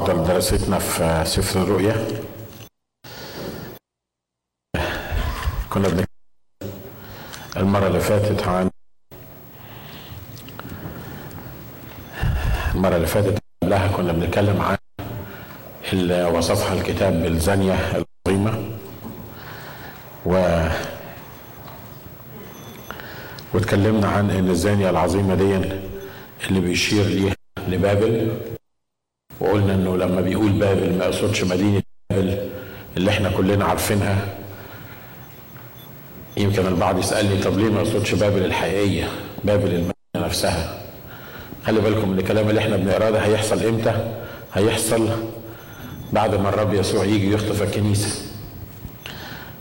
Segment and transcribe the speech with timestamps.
[0.00, 2.06] بعض دراستنا في سفر الرؤيا
[5.70, 6.04] كنا
[7.56, 8.70] المرة اللي فاتت عن
[12.74, 14.76] المرة اللي فاتت قبلها كنا بنتكلم عن
[15.92, 18.70] اللي وصفها الكتاب بالزانية العظيمة.
[20.26, 20.64] و
[23.54, 25.54] واتكلمنا عن إن الزانية العظيمة دي
[26.46, 27.34] اللي بيشير ليها
[27.68, 28.49] لبابل.
[29.40, 32.48] وقلنا إنه لما بيقول بابل ما يقصدش مدينة بابل
[32.96, 34.26] اللي إحنا كلنا عارفينها.
[36.36, 39.08] يمكن البعض يسألني طب ليه ما يقصدش بابل الحقيقية
[39.44, 40.82] بابل المدينة نفسها؟
[41.66, 44.14] خلي بالكم من الكلام اللي إحنا بنقراه ده هيحصل إمتى؟
[44.52, 45.08] هيحصل
[46.12, 48.22] بعد ما الرب يسوع يجي يخطف الكنيسة.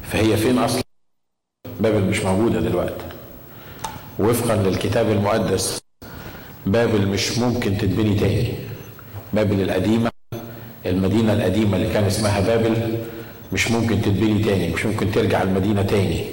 [0.03, 0.81] فهي فين أصلا؟
[1.80, 3.05] بابل مش موجودة دلوقتي.
[4.19, 5.80] وفقا للكتاب المقدس
[6.66, 8.53] بابل مش ممكن تتبني تاني.
[9.33, 10.11] بابل القديمة
[10.85, 12.97] المدينة القديمة اللي كان اسمها بابل
[13.53, 16.25] مش ممكن تتبني تاني مش ممكن ترجع المدينة تاني.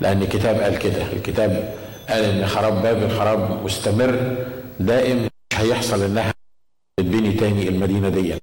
[0.00, 1.74] لأن الكتاب قال كده الكتاب
[2.08, 4.36] قال إن خراب بابل خراب مستمر
[4.80, 6.32] دائم مش هيحصل إنها
[7.00, 8.34] تتبني تاني المدينة دي.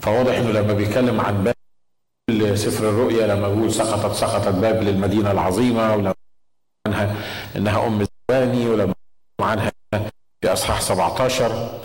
[0.00, 5.94] فواضح إنه لما بيتكلم عن بابل سفر الرؤيا لما بيقول سقطت سقطت بابل المدينة العظيمة
[5.94, 6.14] ولما
[6.86, 7.16] عنها
[7.56, 8.94] إنها أم الزواني ولما
[9.40, 9.72] عنها
[10.42, 11.80] في أصحاح 17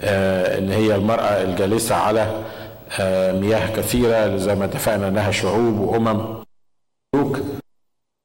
[0.00, 2.42] آه إن هي المرأة الجالسة على
[3.00, 6.40] آه مياه كثيرة زي ما اتفقنا إنها شعوب وأمم.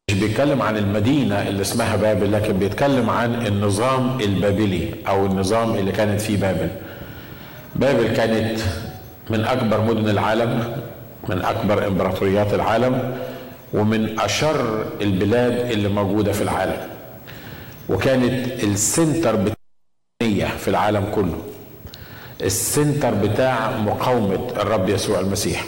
[0.10, 5.92] مش بيتكلم عن المدينة اللي اسمها بابل لكن بيتكلم عن النظام البابلي أو النظام اللي
[5.92, 6.70] كانت فيه بابل.
[7.76, 8.60] بابل كانت
[9.30, 10.82] من أكبر مدن العالم
[11.30, 13.18] من أكبر إمبراطوريات العالم
[13.74, 16.78] ومن أشر البلاد اللي موجودة في العالم.
[17.90, 19.36] وكانت ال center
[20.58, 21.38] في العالم كله.
[22.42, 25.66] ال center بتاع مقاومة الرب يسوع المسيح.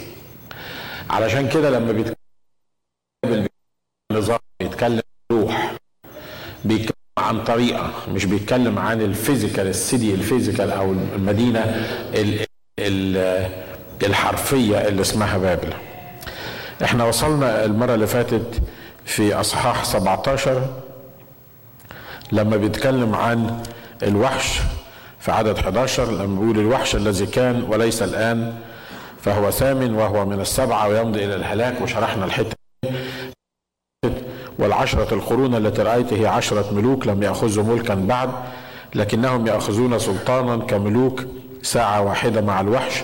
[1.10, 3.48] علشان كده لما بيتكلم
[4.14, 5.02] نظام بيتكلم
[5.32, 5.74] روح
[6.66, 11.60] بيتكلم عن طريقة مش بيتكلم عن ال physical ال city ال physical أو المدينة
[12.14, 12.46] ال
[12.80, 13.18] ال
[14.04, 15.74] الحرفية اللي اسمها بابل.
[16.84, 18.62] إحنا وصلنا المرة اللي فاتت
[19.06, 20.74] في أصحاح 17
[22.32, 23.64] لما بيتكلم عن
[24.04, 24.60] الوحش
[25.28, 28.54] في عدد 11 لما بيقول الوحش الذي كان وليس الآن
[29.22, 32.56] فهو ثامن وهو من السبعة ويمضي إلى الهلاك وشرحنا الحتة.
[34.60, 38.30] والعشرة القرون التي رأيت هي عشرة ملوك لم يأخذوا ملكا بعد
[38.96, 41.26] لكنهم يأخذون سلطانا كملوك
[41.62, 43.04] ساعة واحدة مع الوحش.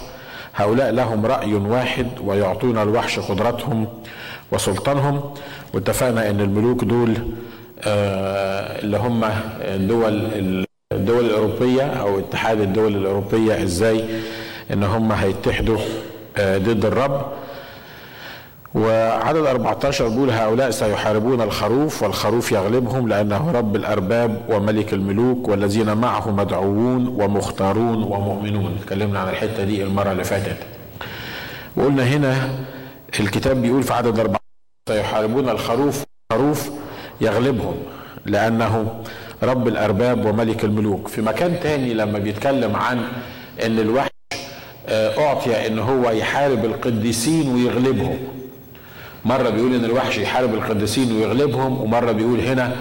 [0.55, 3.87] هؤلاء لهم رأي واحد ويعطون الوحش قدرتهم
[4.51, 5.33] وسلطانهم.
[5.73, 7.17] واتفقنا إن الملوك دول
[7.81, 9.23] آه اللي هم
[9.61, 10.65] الدول
[11.03, 14.05] الدول الأوروبية أو اتحاد الدول الأوروبية إزاي
[14.73, 15.77] إن هم هيتحدوا
[16.37, 17.25] آه ضد الرب.
[18.75, 26.31] وعدد 14 بيقول هؤلاء سيحاربون الخروف والخروف يغلبهم لأنه رب الأرباب وملك الملوك والذين معه
[26.31, 28.77] مدعوون ومختارون ومؤمنون.
[28.81, 30.57] اتكلمنا عن الحتة دي المرة اللي فاتت.
[31.75, 32.49] وقلنا هنا
[33.19, 34.39] الكتاب بيقول في عدد 14
[34.89, 36.69] سيحاربون الخروف والخروف
[37.21, 37.75] يغلبهم
[38.25, 39.01] لأنه
[39.43, 41.07] رب الأرباب وملك الملوك.
[41.07, 42.97] في مكان تاني لما بيتكلم عن
[43.65, 44.09] أن الوحش
[44.91, 48.17] أعطي أن هو يحارب القديسين ويغلبهم.
[49.25, 52.75] مرة بيقول إن الوحش يحارب القديسين ويغلبهم ومرة بيقول هنا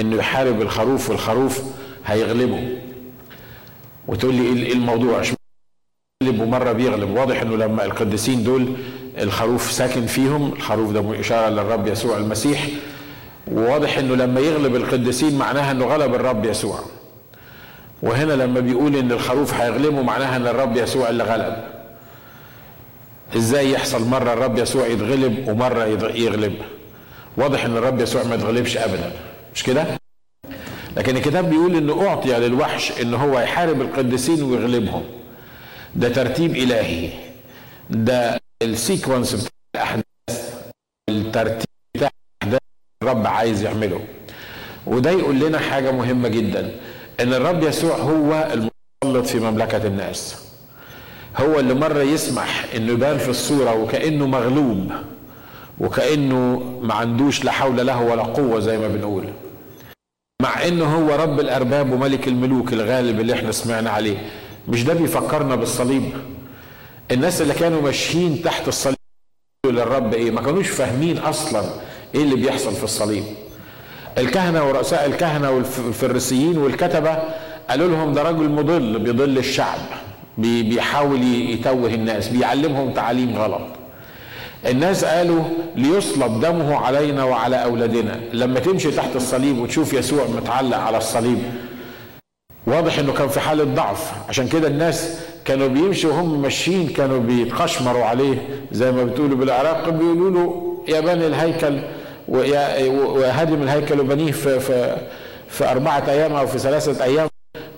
[0.00, 1.62] إنه يحارب الخروف والخروف
[2.06, 2.68] هيغلبه
[4.08, 5.22] وتقول لي إيه الموضوع؟
[6.22, 7.10] بيغلب ومرة بيغلب.
[7.10, 8.72] واضح إنه لما القديسين دول
[9.18, 12.66] الخروف ساكن فيهم الخروف ده إشارة للرب يسوع المسيح.
[13.52, 16.80] وواضح إنه لما يغلب القديسين معناها إنه غلب الرب يسوع.
[18.02, 21.56] وهنا لما بيقول إن الخروف هيغلبه معناها إن الرب يسوع اللي غلب.
[23.36, 26.54] إزاي يحصل مرة الرب يسوع يتغلب ومرة يغلب؟
[27.36, 29.12] واضح إن الرب يسوع ما يتغلبش ابدا.
[29.54, 29.84] مش كده؟
[30.96, 35.04] لكن الكتاب بيقول إنه أعطي للوحش إن هو يحارب القديسين ويغلبهم.
[35.96, 37.10] ده ترتيب إلهي.
[37.90, 40.04] ده السيكونس بتاع الأحداث.
[41.10, 41.68] الترتيب
[43.02, 44.00] الرب عايز يعمله.
[44.86, 46.70] وده يقول لنا حاجة مهمة جدا
[47.20, 50.36] إن الرب يسوع هو المسلط في مملكة الناس.
[51.36, 54.92] هو اللي مرة يسمح إنه يبان في الصورة وكأنه مغلوب
[55.80, 59.24] وكأنه ما عندوش لا حول له ولا قوة زي ما بنقول.
[60.42, 64.16] مع إنه هو رب الأرباب وملك الملوك الغالب اللي إحنا سمعنا عليه.
[64.68, 66.02] مش ده بيفكرنا بالصليب؟
[67.10, 68.96] الناس اللي كانوا ماشيين تحت الصليب
[69.66, 71.64] للرب إيه؟ ما كانوش فاهمين أصلا
[72.14, 73.24] إيه اللي بيحصل في الصليب؟
[74.18, 77.18] الكهنة ورؤساء الكهنة والفريسيين والكتبة
[77.70, 79.78] قالوا لهم ده رجل مضل بيضل الشعب
[80.38, 83.60] بيحاول يتوه الناس بيعلمهم تعاليم غلط.
[84.66, 85.44] الناس قالوا
[85.76, 88.20] ليصلب دمه علينا وعلى أولادنا.
[88.32, 91.38] لما تمشي تحت الصليب وتشوف يسوع متعلق على الصليب
[92.66, 94.12] واضح إنه كان في حالة ضعف.
[94.28, 100.30] عشان كده الناس كانوا بيمشوا وهم ماشيين كانوا بيتقشمروا عليه زي ما بتقولوا بالعراق بيقولوا
[100.30, 101.78] له يا بني الهيكل
[102.28, 104.96] وهدم الهيكل وبنيه في, في,
[105.48, 107.28] في أربعة أيام أو في ثلاثة أيام.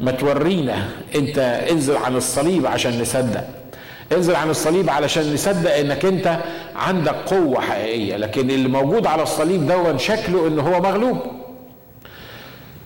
[0.00, 0.88] ما تورينا.
[1.14, 1.38] أنت
[1.70, 3.44] انزل عن الصليب عشان نصدق.
[4.12, 6.38] انزل عن الصليب علشان نصدق إنك أنت
[6.76, 8.16] عندك قوة حقيقية.
[8.16, 11.18] لكن اللي موجود على الصليب دون شكله إن هو مغلوب.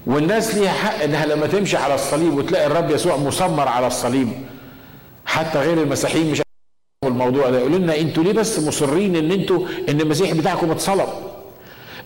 [0.07, 4.29] والناس ليها حق إنها لما تمشي على الصليب وتلاقي الرب يسوع مسمر على الصليب.
[5.27, 6.43] حتى غير المسيحيين مش
[7.05, 7.59] الموضوع ده.
[7.59, 11.09] يقولوا لنا أنتوا ليه بس مصرين إن أنتوا إن المسيح بتاعكم اتصلب؟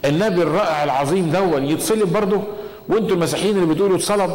[0.05, 2.41] النبي الرائع العظيم دون يتصلب برضه
[2.89, 4.31] وانتوا المسيحيين اللي بتقولوا اتصلب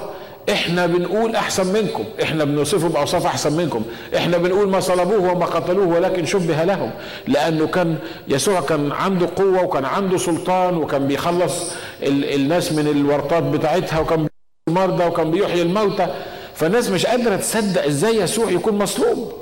[0.49, 3.81] إحنا بنقول احسن منكم إحنا بنوصفه بأوصاف احسن منكم
[4.17, 6.91] إحنا بنقول ما صلبوه وما قتلوه ولكن شبه لهم
[7.27, 7.95] لأنه كان
[8.27, 11.71] يسوع كان عنده قوة وكان عنده سلطان وكان بيخلص
[12.03, 14.27] الناس من الورطات بتاعتها وكان
[14.69, 16.07] المرضى وكان بيحيي الموتى.
[16.55, 19.33] فالناس مش قادرة تصدق إزاي يسوع يكون مصلوب.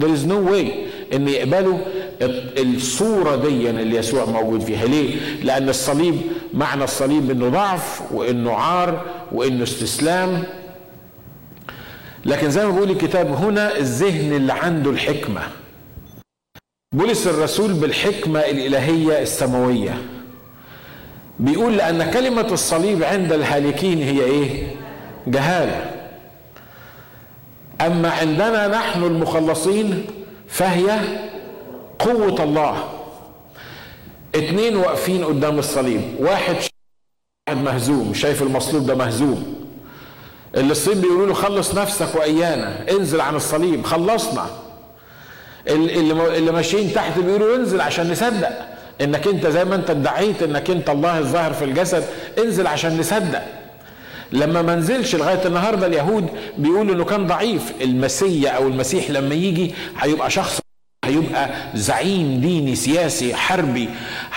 [0.00, 0.66] There is no way
[1.14, 1.78] إن يقبلوا
[2.58, 4.84] الصورة دي اللي يسوع موجود فيها.
[4.84, 6.20] ليه؟ لأن الصليب
[6.54, 10.42] معنى الصليب إنه ضعف وإنه عار وإنه استسلام.
[12.26, 15.40] لكن زي ما بيقول الكتاب هنا الذهن اللي عنده الحكمة.
[16.94, 19.94] بولس الرسول بالحكمة الإلهية السماوية.
[21.38, 24.66] بيقول لأن كلمة الصليب عند الهالكين هي إيه؟
[25.26, 25.90] جهالة
[27.80, 30.04] أما عندنا نحن المخلصين
[30.48, 30.98] فهي
[32.04, 32.84] قوة الله.
[34.34, 36.02] اتنين واقفين قدام الصليب.
[36.18, 36.56] واحد
[37.48, 39.54] واحد مهزوم شايف المصلوب ده مهزوم.
[40.54, 44.46] اللي الصليب بيقولوا له خلص نفسك وأيانا انزل عن الصليب خلصنا.
[45.68, 48.50] اللي اللي ماشيين تحت بيقولوا انزل عشان نصدق.
[49.00, 52.04] انك انت زي ما انت ادعيت انك انت الله الظاهر في الجسد
[52.38, 53.42] انزل عشان نصدق.
[54.32, 56.28] لما ما نزلش لغاية النهارده اليهود
[56.58, 57.72] بيقولوا إنه كان ضعيف.
[57.80, 60.61] المسيح أو المسيح لما يجي هيبقى شخص
[61.12, 63.88] هيبقى زعيم ديني سياسي حربي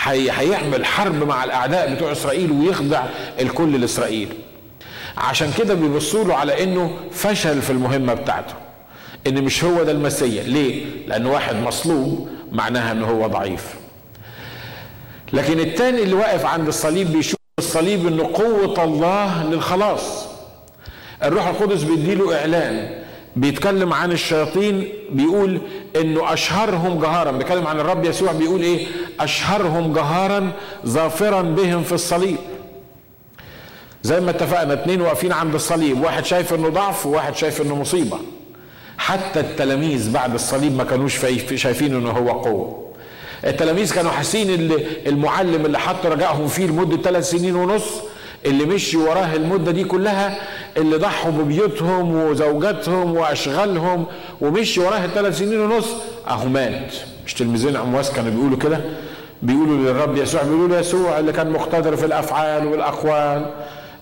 [0.07, 3.03] هيعمل حرب مع الأعداء بتوع إسرائيل ويخضع
[3.39, 4.29] الكل لإسرائيل.
[5.17, 8.53] عشان كده بيبصوا له على إنه فشل في المهمة بتاعته
[9.27, 10.45] إن مش هو ده المسيح.
[10.45, 13.63] ليه؟ لأن واحد مصلوب معناها إن هو ضعيف.
[15.33, 20.25] لكن التاني اللي واقف عند الصليب بيشوف الصليب إنه قوة الله للخلاص.
[21.23, 23.03] الروح القدس بيديله إعلان
[23.35, 25.61] بيتكلم عن الشياطين بيقول
[25.95, 27.31] إنه أشهرهم جهارا.
[27.31, 28.87] بيتكلم عن الرب يسوع بيقول إيه؟
[29.19, 30.51] أشهرهم جهارا
[30.85, 32.37] ظافرا بهم في الصليب.
[34.03, 38.17] زي ما اتفقنا اتنين واقفين عند الصليب واحد شايف إنه ضعف وواحد شايف إنه مصيبة.
[38.97, 41.17] حتى التلاميذ بعد الصليب ما كانوش
[41.55, 42.85] شايفين إنه هو قوة.
[43.45, 44.71] التلاميذ كانوا حاسين
[45.07, 47.83] المعلم اللي حط رجائهم فيه لمدة ثلاث سنين ونص
[48.45, 50.37] اللي مشي وراه المدة دي كلها
[50.77, 54.05] اللي ضحوا ببيوتهم وزوجاتهم وأشغالهم
[54.41, 55.87] ومشي وراه الثلاث سنين ونص
[56.27, 56.93] أهو مات.
[57.25, 58.81] مش تلميذين امواس كانوا بيقولوا كده؟
[59.41, 63.45] بيقولوا للرب يسوع بيقولوا له يسوع اللي كان مقتدر في الأفعال والأقوال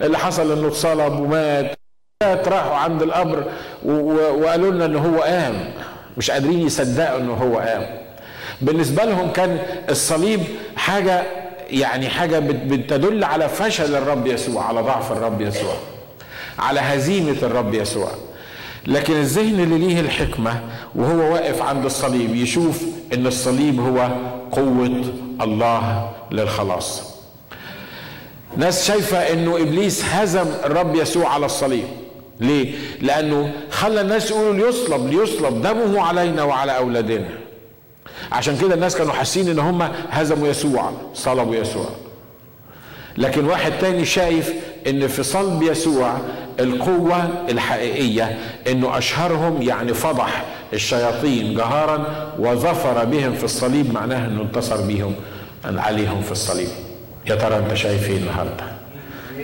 [0.02, 1.76] اللي حصل إنه اتصلب ومات.
[2.48, 3.44] راحوا عند القبر
[3.86, 5.54] وقالوا لنا ان هو قام.
[6.18, 7.84] مش قادرين يصدقوا إنه هو قام.
[8.62, 9.60] بالنسبة لهم كان
[9.90, 10.40] الصليب
[10.76, 11.24] حاجة
[11.74, 15.74] يعني حاجة بتدل على فشل الرب يسوع على ضعف الرب يسوع
[16.60, 18.12] على هزيمة الرب يسوع.
[18.88, 20.62] لكن الذهن اللي ليه الحكمة
[20.96, 24.10] وهو واقف عند الصليب يشوف إن الصليب هو
[24.52, 25.04] قوة
[25.42, 27.14] الله للخلاص.
[28.58, 31.86] ناس شايفة إنه إبليس هزم الرب يسوع على الصليب.
[32.40, 37.30] ليه؟ لأنه خلى الناس يقولوا ليصلب ليصلب دمه علينا وعلى أولادنا.
[38.34, 41.90] عشان كده الناس كانوا حاسين إن هم هزموا يسوع صلبوا يسوع.
[43.18, 44.54] لكن واحد تاني شايف
[44.88, 46.14] إن في صلب يسوع
[46.60, 48.38] القوة الحقيقية
[48.68, 52.06] إنه أشهرهم يعني فضح الشياطين جهارا
[52.40, 55.16] وظفر بهم في الصليب معناه إنه انتصر بهم
[55.66, 56.68] عليهم في الصليب.
[57.28, 58.64] يا ترى أنت شايف إيه النهارده؟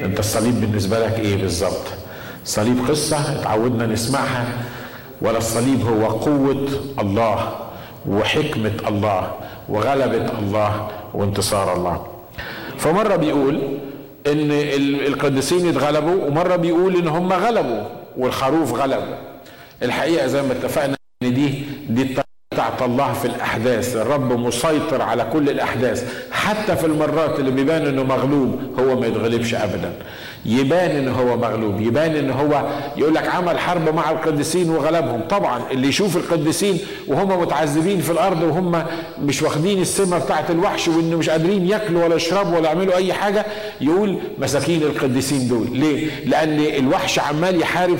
[0.03, 1.85] أنت الصليب بالنسبة لك إيه بالظبط؟
[2.45, 4.45] صليب قصة اتعودنا نسمعها
[5.21, 6.67] ولا الصليب هو قوة
[6.99, 7.68] الله؟
[8.07, 9.31] وحكمة الله
[9.69, 12.07] وغلبة الله وانتصار الله.
[12.77, 13.55] فمرة بيقول
[14.27, 14.51] إن
[15.07, 17.83] القديسين اتغلبوا ومرة بيقول إن هم غلبوا
[18.17, 19.03] والخروف غلب
[19.83, 22.17] الحقيقة زي ما اتفقنا إن دي دي
[22.53, 26.27] بتاعت الله في الأحداث الرب مسيطر على كل الأحداث.
[26.31, 29.93] حتى في المرات اللي بيبان إنه مغلوب هو ما يتغلبش ابدا.
[30.45, 32.63] يبان ان هو مغلوب يبان ان هو
[32.97, 35.21] يقول لك عمل حرب مع القديسين وغلبهم.
[35.29, 38.83] طبعا اللي يشوف القديسين وهم متعذبين في الأرض وهم
[39.21, 43.45] مش واخدين السمة بتاعت الوحش وان مش قادرين ياكلوا ولا يشربوا ولا يعملوا أي حاجة
[43.81, 45.67] يقول مساكين القديسين دول.
[45.77, 47.97] ليه؟ لأن الوحش عمال يحارب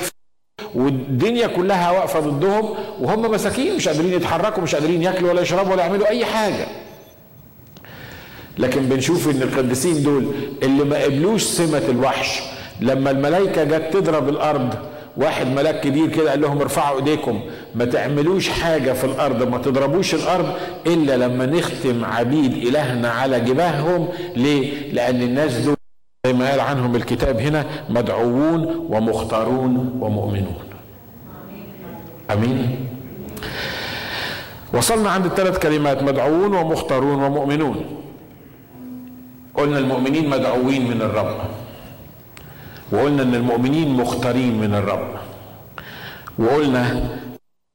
[0.74, 5.82] والدنيا كلها واقفة ضدهم وهم مساكين مش قادرين يتحركوا مش قادرين ياكلوا ولا يشربوا ولا
[5.82, 6.66] يعملوا أي حاجة.
[8.58, 10.26] لكن بنشوف إن القديسين دول
[10.62, 12.40] اللي ما قبلوش سمة الوحش
[12.80, 14.74] لما الملائكة جت تضرب الأرض
[15.16, 17.40] واحد ملاك كبير كده قال لهم ارفعوا إيديكم
[17.74, 20.52] ما تعملوش حاجة في الأرض ما تضربوش الأرض
[20.86, 24.08] إلا لما نختم عبيد إلهنا على جباههم.
[24.36, 25.76] ليه؟ لأن الناس دول
[26.26, 30.54] زي ما قال عنهم الكتاب هنا مدعوون ومختارون ومؤمنون.
[32.30, 32.86] آمين.
[34.74, 37.99] وصلنا عند الثلاث كلمات مدعوون ومختارون ومؤمنون.
[39.60, 41.36] قلنا المؤمنين مدعوين من الرب.
[42.92, 45.08] وقلنا إن المؤمنين مختارين من الرب.
[46.38, 47.02] وقلنا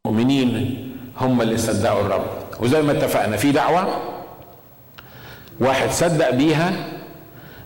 [0.05, 0.81] المؤمنين
[1.21, 2.25] هم اللي صدقوا الرب.
[2.59, 3.87] وزي ما اتفقنا في دعوة
[5.59, 6.73] واحد صدق بيها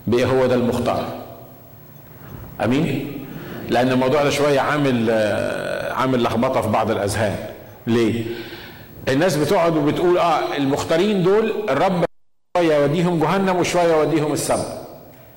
[0.06, 1.04] بقى هو ده المختار.
[2.64, 3.12] أمين؟
[3.68, 5.10] لأن الموضوع ده شوية عامل
[5.96, 7.36] عامل لخبطة في بعض الأذهان.
[7.86, 8.24] ليه؟
[9.08, 12.04] الناس بتقعد وبتقول آه المختارين دول الرب
[12.60, 14.86] شوية يوديهم جهنم وشوية يوديهم السماء.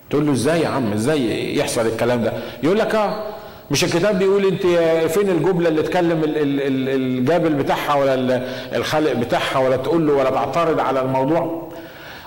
[0.10, 3.24] تقول له إزاي يا عم؟ إزاي يحصل الكلام ده؟ يقول لك آه
[3.72, 4.62] مش الكتاب بيقول أنت
[5.10, 8.44] فين الجمله اللي تكلم الجابل بتاعها ولا
[8.75, 11.70] الخالق بتاعها ولا تقول له ولا تعترض على الموضوع؟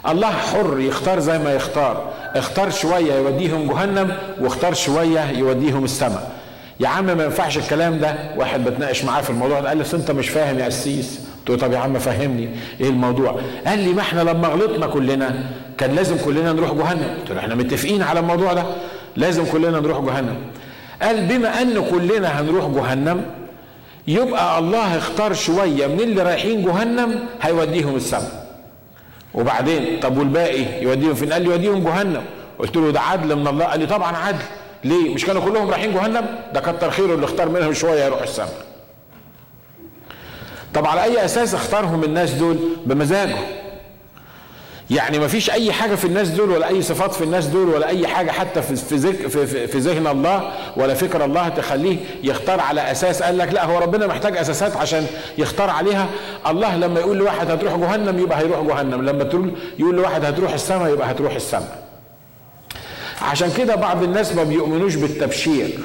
[0.09, 2.11] الله حر يختار زي ما يختار.
[2.37, 6.31] اختار شوية يوديهم جهنم واختار شوية يوديهم السماء.
[6.81, 8.15] يا عم ما ينفعش الكلام ده.
[8.37, 11.21] واحد بتناقش معاه في الموضوع ده قال لي أنت مش فاهم يا قسيس.
[11.49, 12.49] قلت له طب يا عم فهمني
[12.81, 15.35] إيه الموضوع؟ قال لي ما إحنا لما غلطنا كلنا
[15.79, 17.17] كان لازم كلنا نروح جهنم.
[17.21, 18.65] قلت له إحنا متفقين على الموضوع ده
[19.17, 20.37] لازم كلنا نروح جهنم.
[21.03, 23.23] قال بما أن كلنا هنروح جهنم
[24.09, 28.47] يبقى الله اختار شوية من اللي رايحين جهنم هيوديهم السماء.
[29.35, 32.23] وبعدين طب والباقي يوديهم فين؟ قال لي يوديهم جهنم.
[32.59, 33.65] قلت له ده عدل من الله.
[33.65, 34.39] قال لي طبعا عدل.
[34.85, 38.76] ليه؟ مش كانوا كلهم رايحين جهنم؟ ده كتر خيره اللي اختار منهم شوية يروح السماء.
[40.75, 42.57] طب على أي أساس اختارهم الناس دول
[42.87, 43.37] بمزاجه؟
[44.91, 47.89] يعني ما فيش أي حاجة في الناس دول ولا أي صفات في الناس دول ولا
[47.89, 52.91] أي حاجة حتى في في في, في ذهن الله ولا فكر الله تخليه يختار على
[52.91, 55.07] أساس قال لك لا هو ربنا محتاج أساسات عشان
[55.39, 56.09] يختار عليها.
[56.47, 60.93] الله لما يقول لواحد هتروح جهنم يبقى هيروح جهنم لما تقول يقول لواحد هتروح السماء
[60.93, 61.83] يبقى هتروح السماء.
[63.23, 65.79] عشان كده بعض الناس ما بيؤمنوش بالتبشير.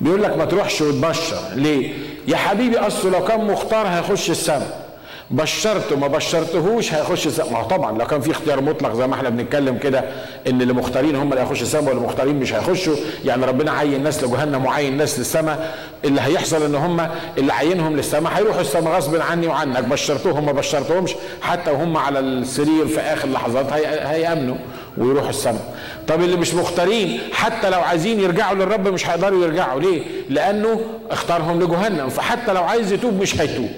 [0.00, 1.36] بيقول لك ما تروحش وتبشر.
[1.54, 1.92] ليه؟
[2.28, 4.90] يا حبيبي أصله لو كان مختار هيخش السماء
[5.30, 9.14] بشرته ما بشرتهوش هيخش السماء ما هو طبعا لو كان في اختيار مطلق زي ما
[9.14, 10.04] إحنا بنتكلم كده
[10.48, 12.96] إن اللي مختارين هم اللي هيخشوا السماء واللي مختارين مش هيخشوا.
[13.24, 18.32] يعني ربنا عين ناس لجهنم وعين ناس للسماء اللي هيحصل إن هم اللي عينهم للسماء
[18.32, 19.84] هيروحوا السماء غصب عني وعنك.
[19.84, 21.14] بشرتهم ما بشرتهمش.
[21.42, 23.86] حتى وهم على السرير في آخر لحظات هي...
[23.86, 24.56] هيأمنوا.
[25.00, 25.78] ويروحوا السماء
[26.08, 29.80] طب اللي مش مختارين حتى لو عايزين يرجعوا للرب مش هيقدروا يرجعوا.
[29.80, 30.80] ليه؟ لأنه
[31.10, 32.08] اختارهم لجهنم.
[32.08, 33.70] فحتى لو عايز يتوب مش هيتوب.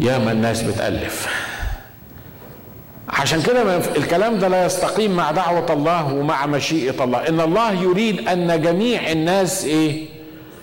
[0.00, 1.28] ياما الناس بتألف.
[3.08, 7.28] عشان كده الكلام ده لا يستقيم مع دعوة الله ومع مشيئة الله.
[7.28, 10.06] إن الله يريد أن جميع الناس إيه؟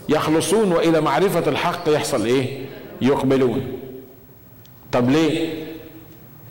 [0.09, 2.59] يخلصون وإلى معرفة الحق يحصل إيه؟
[3.01, 3.61] يقبلون.
[4.91, 5.63] طب ليه؟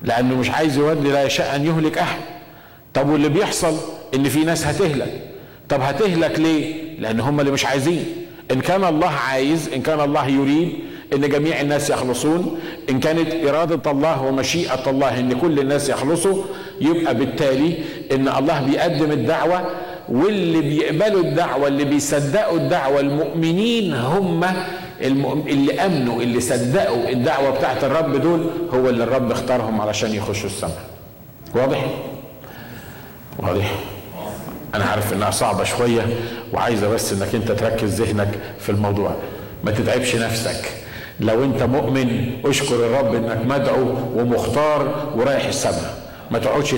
[0.05, 2.21] لأنه مش عايز يودي لا يشاء أن يهلك أحد.
[2.95, 3.77] طب واللي بيحصل؟
[4.15, 5.21] إن في ناس هتهلك.
[5.69, 8.05] طب هتهلك ليه؟ لأن هم اللي مش عايزين.
[8.51, 10.73] إن كان الله عايز إن كان الله يريد
[11.15, 12.59] إن جميع الناس يخلصون
[12.91, 16.45] إن كانت إرادة الله ومشيئة الله إن كل الناس يخلصوا
[16.81, 17.75] يبقى بالتالي
[18.13, 19.71] إن الله بيقدم الدعوة
[20.09, 24.45] واللي بيقبلوا الدعوة اللي بيصدقوا الدعوة المؤمنين هم
[25.03, 30.83] اللي أمنوا اللي صدقوا الدعوة بتاعت الرب دول هو اللي الرب اختارهم علشان يخشوا السماء.
[31.55, 31.87] واضح؟
[33.39, 33.75] واضح.
[34.75, 36.07] أنا عارف إنها صعبة شوية
[36.53, 38.29] وعايزة بس إنك أنت تركز ذهنك
[38.61, 39.15] في الموضوع.
[39.65, 40.73] ما تتعبش نفسك.
[41.21, 46.02] لو أنت مؤمن اشكر الرب إنك مدعو ومختار ورايح السماء.
[46.33, 46.75] ما تقعدش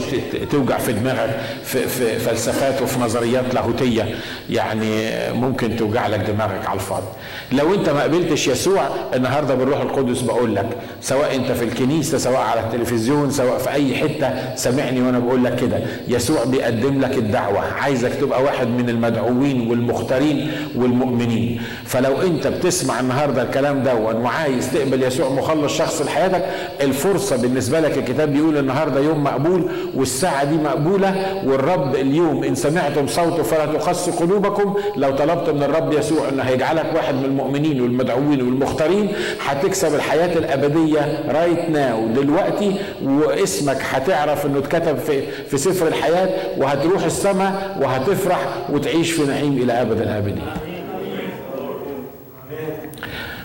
[0.51, 4.15] توجع في دماغك في, في فلسفات وفي نظريات لاهوتية.
[4.51, 7.07] يعني ممكن توجع لك دماغك على الفاضي.
[7.53, 10.67] لو انت ما قبلتش يسوع النهارده بالروح القدس بقول لك
[11.01, 15.57] سواء انت في الكنيسة سواء على التلفزيون سواء في أي حتة سامعني وأنا بقول لك
[15.57, 15.79] كده.
[16.09, 17.61] يسوع بيقدم لك الدعوة.
[17.61, 21.63] عايزك تبقى واحد من المدعوين والمختارين والمؤمنين.
[21.87, 26.45] فلو انت بتسمع النهارده الكلام ده وعايز تقبل يسوع مخلص شخص لحياتك
[26.81, 29.63] الفرصة بالنسبة لك الكتاب بيقول النهارده يوم مقبول مقبول
[29.95, 35.93] والساعة دي مقبولة والرب اليوم إن سمعتم صوته فلا تقص قلوبكم لو طلبت من الرب
[35.93, 39.13] يسوع إنه هيجعلك واحد من المؤمنين والمدعوين والمختارين
[39.47, 42.75] هتكسب الحياة الأبدية رايت ناو دلوقتي
[43.05, 49.73] واسمك هتعرف إنه اتكتب في في سفر الحياة وهتروح السماء وهتفرح وتعيش في نعيم إلى
[49.83, 50.43] أبد الآبدين.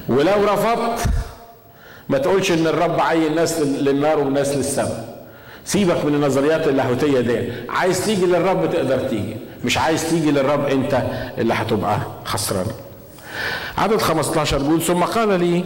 [0.09, 0.99] ولو رفضت
[2.09, 5.08] ما تقولش إن الرب عين ناس للنار وناس للسماء
[5.65, 7.49] سيبك من النظريات اللاهوتية دي.
[7.69, 9.37] عايز تيجي للرب تقدر تيجي.
[9.65, 11.03] مش عايز تيجي للرب انت
[11.37, 12.65] اللي هتبقى خسران.
[13.77, 15.63] عدد 15 بيقول ثم قال لي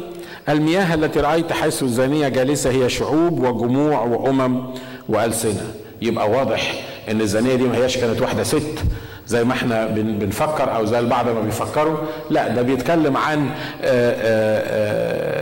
[0.50, 4.64] المياه التي رأيت حيث الزانية جالسة هي شعوب وجموع وأمم
[5.10, 5.62] وألسنة.
[6.02, 6.74] يبقى واضح
[7.12, 8.84] إن الزانية دي ما هياش كانت واحدة ست
[9.28, 11.98] زي ما إحنا بنفكر أو زي البعض ما بيفكروا.
[12.30, 13.50] لا ده بيتكلم عن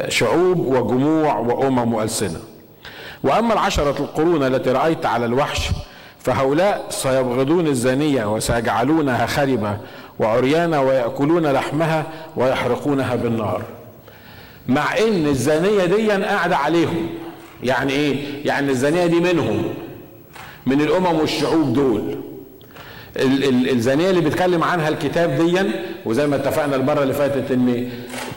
[0.10, 2.40] شعوب وجموع وأمم وألسنة.
[3.24, 5.70] وأما العشرة القرون التي رأيت على الوحش
[6.20, 9.78] فهؤلاء سيبغضون الزانية وسيجعلونها خربة
[10.20, 12.04] وعريانة ويأكلون لحمها
[12.36, 13.62] ويحرقونها بالنار.
[14.68, 17.10] مع إن الزانية دي قاعدة عليهم.
[17.64, 19.64] يعني إيه؟ يعني الزانية دي منهم.
[20.66, 22.16] من الأمم والشعوب دول.
[23.72, 25.72] الزانية اللي بيتكلم عنها الكتاب ديا
[26.06, 27.90] وزي ما اتفقنا المره اللي فاتت إن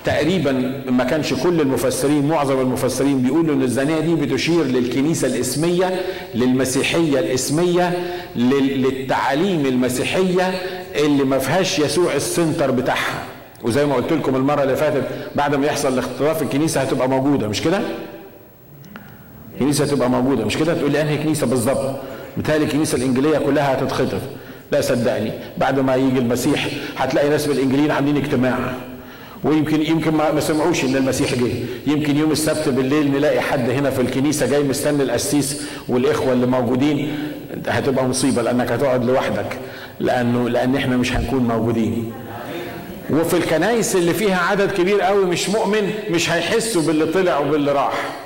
[0.04, 6.00] تقريبا ما كانش كل المفسرين معظم المفسرين بيقولوا إن الزانية دي بتشير للكنيسة الإسمية
[6.34, 7.92] للمسيحية الإسمية
[8.37, 10.52] للتعاليم المسيحية
[10.96, 13.23] اللي ما فيهاش يسوع السنتر بتاعها
[13.62, 15.04] وزي ما قلت لكم المرة اللي فاتت
[15.37, 17.80] بعد ما يحصل الاختلاف الكنيسة هتبقى موجودة مش كده؟
[19.54, 21.96] الكنيسة هتبقى موجودة مش كده؟ تقول لي أنهي كنيسة بالظبط؟
[22.37, 24.20] بالتالي الكنيسة الإنجيلية كلها هتتخطف
[24.73, 28.58] لا صدقني بعد ما يجي المسيح هتلاقي ناس من الإنجيليين عاملين اجتماع
[29.44, 31.52] ويمكن يمكن ما سمعوش إن المسيح جه.
[31.86, 37.18] يمكن يوم السبت بالليل نلاقي حد هنا في الكنيسة جاي مستني القسيس والإخوة اللي موجودين.
[37.68, 39.58] هتبقى مصيبة لأنك هتقعد لوحدك
[40.00, 42.12] لأنه لأن إحنا مش هنكون موجودين.
[43.10, 48.23] وفي الكنايس اللي فيها عدد كبير قوي مش مؤمن مش هيحسوا باللي طلع وباللي راح.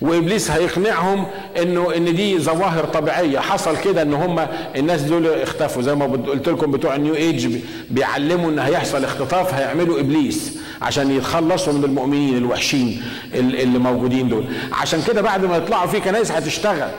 [0.00, 1.26] وإبليس هيقنعهم
[1.62, 3.38] إنه إن دي ظواهر طبيعية.
[3.38, 5.82] حصل كده إن هم الناس دول اختفوا.
[5.82, 7.58] زي ما قلت لكم بتوع ال New Age
[7.90, 13.02] بيعلموا إن هيحصل اختطاف هيعملوا إبليس عشان يتخلصوا من المؤمنين الوحشين
[13.34, 14.44] اللي موجودين دول.
[14.72, 16.90] عشان كده بعد ما يطلعوا في كنايس هتشتغل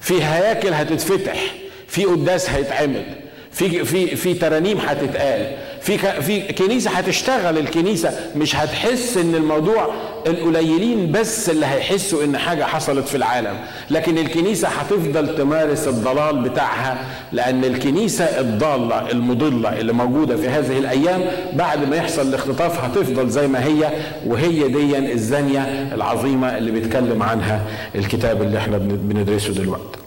[0.00, 1.40] في هياكل هتتفتح
[1.88, 3.04] في قداس هيتعمل.
[3.52, 5.46] في في في ترانيم هتتقال.
[5.80, 9.94] في في كنيسة هتشتغل الكنيسة مش هتحس إن الموضوع
[10.26, 13.56] القليلين بس اللي هيحسوا إن حاجة حصلت في العالم.
[13.90, 16.98] لكن الكنيسة هتفضل تمارس الضلال بتاعها
[17.32, 21.20] لأن الكنيسة الضالة المضلة اللي موجودة في هذه الأيام
[21.52, 23.90] بعد ما يحصل الاختطاف هتفضل زي ما هي
[24.26, 25.60] وهي دي الزانية
[25.94, 27.60] العظيمة اللي بيتكلم عنها
[27.94, 30.01] الكتاب اللي إحنا بندرسه دلوقتي.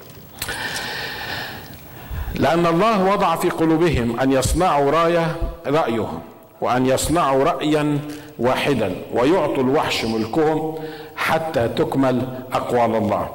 [2.39, 5.35] لأن الله وضع في قلوبهم أن يصنعوا راية
[5.67, 6.07] رأيه
[6.61, 7.99] وأن يصنعوا رأيا
[8.39, 10.75] واحدا ويعطوا الوحش ملكهم
[11.15, 12.21] حتى تكمل
[12.53, 13.27] أقوال الله.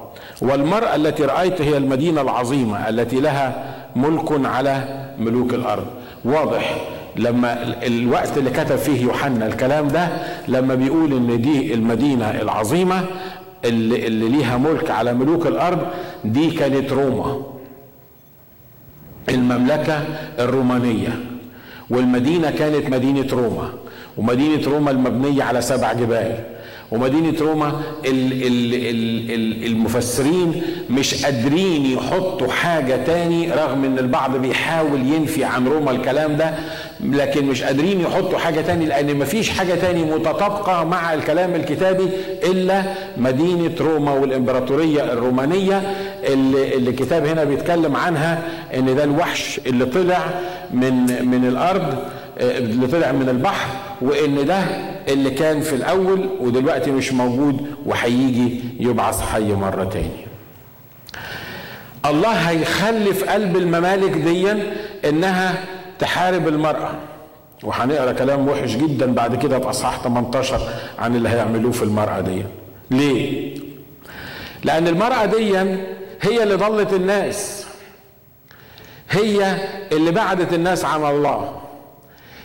[0.42, 4.84] والمرأة التي رأيت هي المدينة العظيمة التي لها ملك على
[5.18, 5.86] ملوك الأرض.
[6.24, 6.76] واضح
[7.16, 10.08] لما الوقت اللي كتب فيه يوحنا الكلام ده
[10.48, 13.04] لما بيقول إن دي المدينة العظيمة
[13.64, 15.78] اللي, اللي ليها ملك على ملوك الأرض
[16.24, 17.42] دي كانت روما.
[19.28, 20.04] المملكة
[20.38, 21.20] الرومانية
[21.90, 23.70] والمدينة كانت مدينة روما
[24.16, 26.44] ومدينة روما المبنية على سبع جبال.
[26.90, 27.72] ومدينة روما
[29.66, 36.54] المفسرين مش قادرين يحطوا حاجة تاني رغم إن البعض بيحاول ينفي عن روما الكلام ده
[37.00, 42.08] لكن مش قادرين يحطوا حاجة تاني لأن مفيش حاجة تاني متطابقة مع الكلام الكتابي
[42.44, 42.82] إلا
[43.16, 45.82] مدينة روما والإمبراطورية الرومانية
[46.24, 48.42] اللي, الكتاب هنا بيتكلم عنها
[48.74, 50.18] إن ده الوحش اللي طلع
[50.70, 50.94] من
[51.28, 51.94] من الأرض.
[52.40, 53.68] اللي طلع من البحر
[54.00, 54.58] وإن ده
[55.08, 60.26] اللي كان في الأول ودلوقتي مش موجود وهيجي يبعث حي مرة تاني
[62.06, 64.52] الله هيخلي في قلب الممالك دي
[65.08, 65.64] إنها
[65.98, 66.90] تحارب المرأة.
[67.62, 70.60] وهنقرأ كلام وحش جدا بعد كده في أصحاح 18
[70.98, 72.42] عن اللي هيعملوه في المرأة دي
[72.90, 73.54] ليه؟
[74.64, 75.56] لأن المرأة دي
[76.22, 77.66] هي اللي ضلت الناس.
[79.10, 79.56] هي
[79.92, 81.60] اللي بعدت الناس عن الله.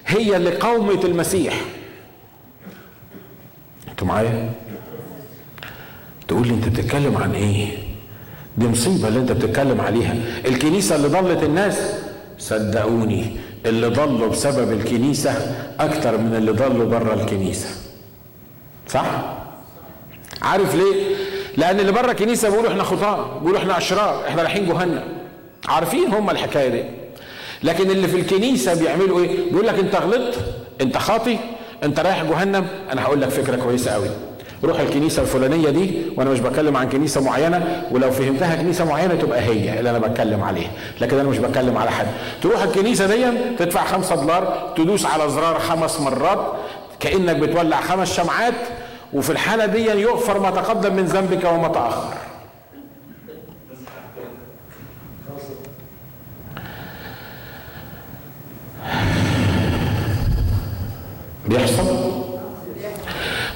[0.08, 1.62] هي اللي قومت المسيح.
[3.90, 4.52] أنتوا معايا؟
[6.28, 7.68] تقول لي انت بتتكلم عن إيه؟
[8.58, 10.16] دي مصيبة اللي انت بتتكلم عليها.
[10.46, 11.94] الكنيسة اللي ضلت الناس
[12.38, 17.68] صدقوني اللي ضلوا بسبب الكنيسة أكتر من اللي ضلوا بره الكنيسة.
[18.88, 19.06] صح؟
[20.42, 21.16] عارف ليه؟
[21.58, 25.04] لأن اللي بره الكنيسة بيقولوا إحنا خطاه بيقولوا إحنا أشرار إحنا رايحين جهنم.
[25.68, 26.84] عارفين هم الحكاية دي؟
[27.66, 30.40] لكن اللي في الكنيسة بيعملوا إيه؟ بيقول لك أنت غلطت
[30.82, 31.38] أنت خاطي
[31.84, 34.08] أنت رايح جهنم أنا هقول لك فكرة كويسة قوي
[34.64, 39.42] روح الكنيسة الفلانية دي وأنا مش بتكلم عن كنيسة معينة ولو فهمتها كنيسة معينة تبقى
[39.42, 40.70] هي اللي أنا بتكلم عليها.
[41.02, 42.08] لكن أنا مش بتكلم على حد.
[42.42, 43.26] تروح الكنيسة دي
[43.60, 46.54] تدفع خمسة دولار تدوس على زرار خمس مرات
[47.00, 48.54] كأنك بتولع خمس شمعات
[49.14, 52.14] وفي الحالة دي يغفر ما تقدم من ذنبك وما تأخر.
[61.48, 62.12] بيحصل؟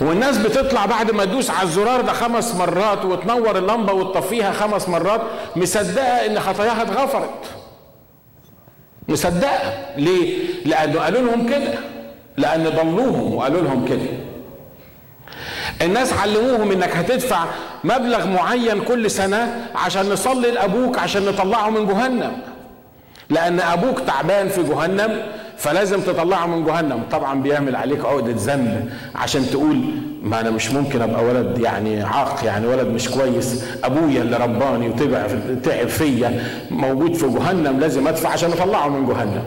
[0.01, 5.21] والناس بتطلع بعد ما تدوس على الزرار ده خمس مرات وتنور اللمبة وتطفيها خمس مرات
[5.55, 7.29] مصدقة إن خطاياها اتغفرت.
[9.09, 9.73] مصدقة.
[9.97, 11.73] ليه؟ لأنه قالوا لهم كده.
[12.37, 14.07] لأن ضلوهم وقالوا لهم كده.
[15.81, 17.45] الناس علموهم إنك هتدفع
[17.83, 22.31] مبلغ معين كل سنة عشان نصلي لأبوك عشان نطلعه من جهنم.
[23.29, 25.21] لأن أبوك تعبان في جهنم
[25.59, 27.03] فلازم تطلعه من جهنم.
[27.11, 29.81] طبعا بيعمل عليك عقدة ذنب عشان تقول
[30.23, 33.65] ما أنا مش ممكن أبقى ولد يعني عاق يعني ولد مش كويس.
[33.83, 35.27] أبويا اللي رباني وتبع
[35.63, 39.43] تعب فيا موجود في جهنم لازم أدفع عشان أطلعه من جهنم.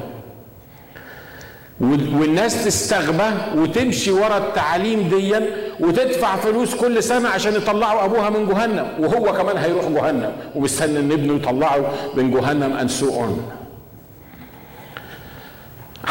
[2.20, 5.35] والناس تستغبى وتمشي ورا التعاليم دي
[5.81, 8.87] وتدفع فلوس كل سنة عشان يطلعوا أبوها من جهنم.
[9.01, 13.25] وهو كمان هيروح جهنم ومستني إن ابنه يطلعه من جهنم أن سو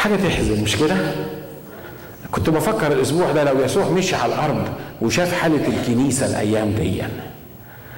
[0.02, 0.96] حاجة تحزن مش كده؟
[2.32, 4.68] كنت بفكر الأسبوع ده لو يسوع مشي على الأرض
[5.02, 7.02] وشاف حالة الكنيسة الأيام دي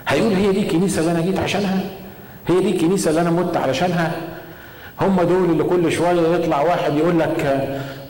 [0.08, 1.80] هيقول هي دي الكنيسة اللي أنا جيت عشانها؟
[2.48, 4.12] هي دي الكنيسة اللي أنا مت علشانها؟
[5.00, 7.68] هم دول اللي كل شوية يطلع واحد يقول لك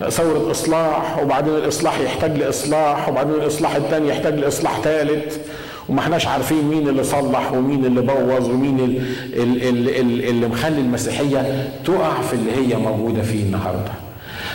[0.08, 5.36] ثورة إصلاح وبعدين الإصلاح يحتاج لإصلاح وبعدين الإصلاح الثاني يحتاج لإصلاح ثالث
[5.88, 9.68] وما احناش عارفين مين اللي صلح ومين اللي بوظ ومين اللي,
[10.00, 13.92] اللي, اللي مخلي المسيحية تقع في اللي هي موجودة فيه النهارده.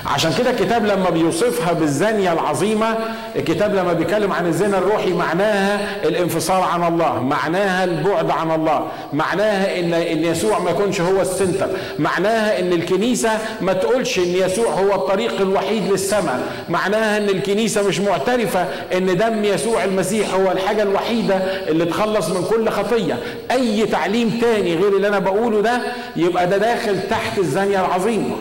[0.06, 2.98] عشان كده الكتاب لما بيوصفها بالزانية العظيمة
[3.36, 9.80] الكتاب لما بيتكلم عن الزنا الروحي معناها الانفصال عن الله معناها البعد عن الله معناها
[9.80, 11.68] ان إن يسوع ما يكونش هو السنتر
[12.00, 13.30] معناها إن الكنيسة
[13.62, 19.44] ما تقولش إن يسوع هو الطريق الوحيد للسماء معناها إن الكنيسة مش معترفة إن دم
[19.46, 21.36] يسوع المسيح هو الحاجة الوحيدة
[21.68, 23.18] اللي تخلص من كل خطية.
[23.52, 25.82] أي تعليم تاني غير اللي أنا بقوله ده
[26.16, 28.36] يبقى ده داخل تحت الزانية العظيمة.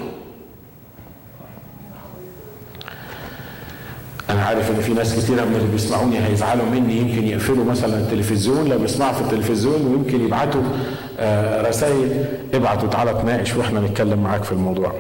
[4.31, 8.69] أنا عارف إن في ناس كتيره من اللي بيسمعوني هيزعلوا مني يمكن يقفلوا مثلا التلفزيون
[8.69, 10.63] لو بيسمعوا في التلفزيون ويمكن يبعتوا
[11.21, 14.93] آه رسائل ابعتوا تعالى تناقش وإحنا نتكلم معاك في الموضوع.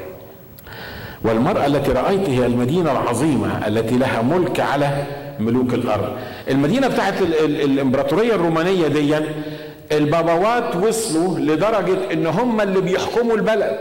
[1.25, 5.05] والمرأة التي رأيت هي المدينة العظيمة التي لها ملك على
[5.41, 6.13] ملوك الأرض.
[6.51, 9.15] المدينة بتاعت الإمبراطورية الرومانية دي
[9.93, 13.79] البابوات وصلوا لدرجة إن هم اللي بيحكموا البلد.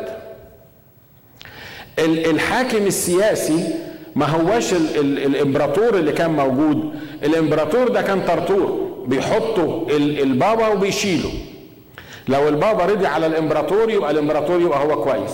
[2.00, 3.64] الحاكم السياسي
[4.18, 6.96] ما هواش ال ال الامبراطور اللي كان موجود.
[7.24, 11.30] الامبراطور ده كان طرطور بيحطوا البابا وبيشيله.
[12.28, 15.32] لو البابا رضي على الامبراطور يبقى الامبراطور يبقى هو كويس.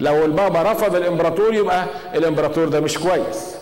[0.00, 3.56] لو البابا رفض الامبراطور يبقى الامبراطور ده مش كويس.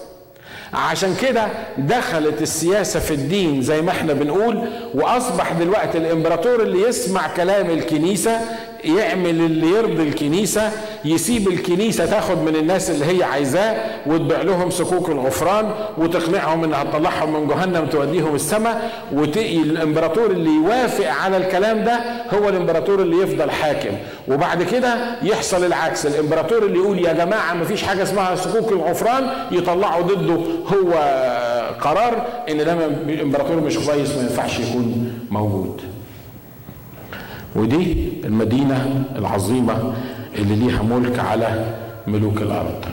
[0.75, 1.47] عشان كده
[1.79, 8.41] دخلت السياسة في الدين زي ما إحنا بنقول وأصبح دلوقتي الإمبراطور اللي يسمع كلام الكنيسة
[8.85, 10.71] يعمل اللي يرضي الكنيسة
[11.05, 17.33] يسيب الكنيسة تاخد من الناس اللي هي عايزاه وتبيع لهم صكوك الغفران وتقنعهم إنها تطلعهم
[17.41, 22.01] من جهنم توديهم السماء والامبراطور اللي يوافق على الكلام ده
[22.35, 23.91] هو الإمبراطور اللي يفضل حاكم.
[24.29, 29.27] وبعد كده يحصل العكس الإمبراطور اللي يقول يا جماعة ما فيش حاجة اسمها صكوك الغفران
[29.53, 30.41] يطلعوا ضده
[30.75, 30.93] هو
[31.81, 32.73] قرار إن ده
[33.23, 35.81] إمبراطور مش كويس ما ينفعش يكون موجود.
[37.57, 39.93] ودي المدينة العظيمة
[40.39, 41.65] اللي ليها ملك على
[42.07, 42.85] ملوك الأرض.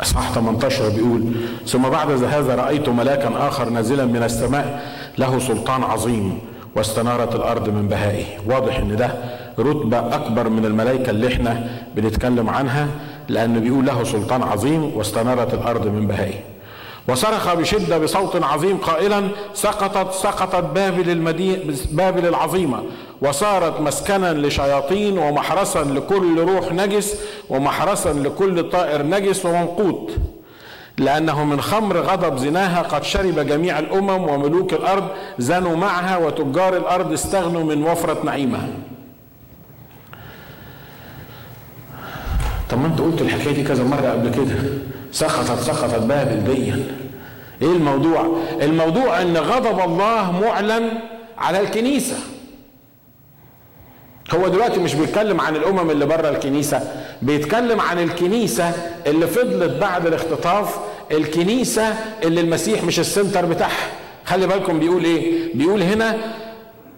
[0.00, 1.24] اصحاح 18 بيقول
[1.66, 4.82] ثم بعد هذا رأيت ملاكا آخر نازلا من السماء
[5.18, 6.38] له سلطان عظيم
[6.76, 8.24] واستنارت الأرض من بهائه.
[8.46, 9.12] واضح إن ده
[9.58, 12.88] رتبة أكبر من الملائكة اللي إحنا بنتكلم عنها
[13.28, 16.40] لأنه بيقول له سلطان عظيم واستنارت الأرض من بهائه.
[17.08, 22.82] وصرخ بشدة بصوت عظيم قائلا سقطت سقطت بابل المدينة بابل العظيمة.
[23.22, 27.16] وصارت مسكنا لشياطين ومحرسا لكل روح نجس
[27.50, 30.10] ومحرسا لكل طائر نجس ومنقوط.
[30.98, 35.08] لأنه من خمر غضب زناها قد شرب جميع الأمم وملوك الأرض
[35.38, 38.68] زنوا معها وتجار الأرض استغنوا من وفرة نعيمها.
[42.70, 44.56] طب ما انت قلت الحكاية دي كذا مرة قبل كده.
[45.12, 46.86] سقطت سقطت بابل ديا
[47.62, 48.26] إيه الموضوع؟
[48.62, 50.88] الموضوع إن غضب الله معلن
[51.38, 52.16] على الكنيسة.
[54.34, 56.92] هو دلوقتي مش بيتكلم عن الأمم اللي بره الكنيسة
[57.22, 58.72] بيتكلم عن الكنيسة
[59.06, 60.76] اللي فضلت بعد الاختطاف
[61.10, 63.90] الكنيسة اللي المسيح مش السنتر بتاعها.
[64.24, 66.16] خلي بالكم بيقول إيه؟ بيقول هنا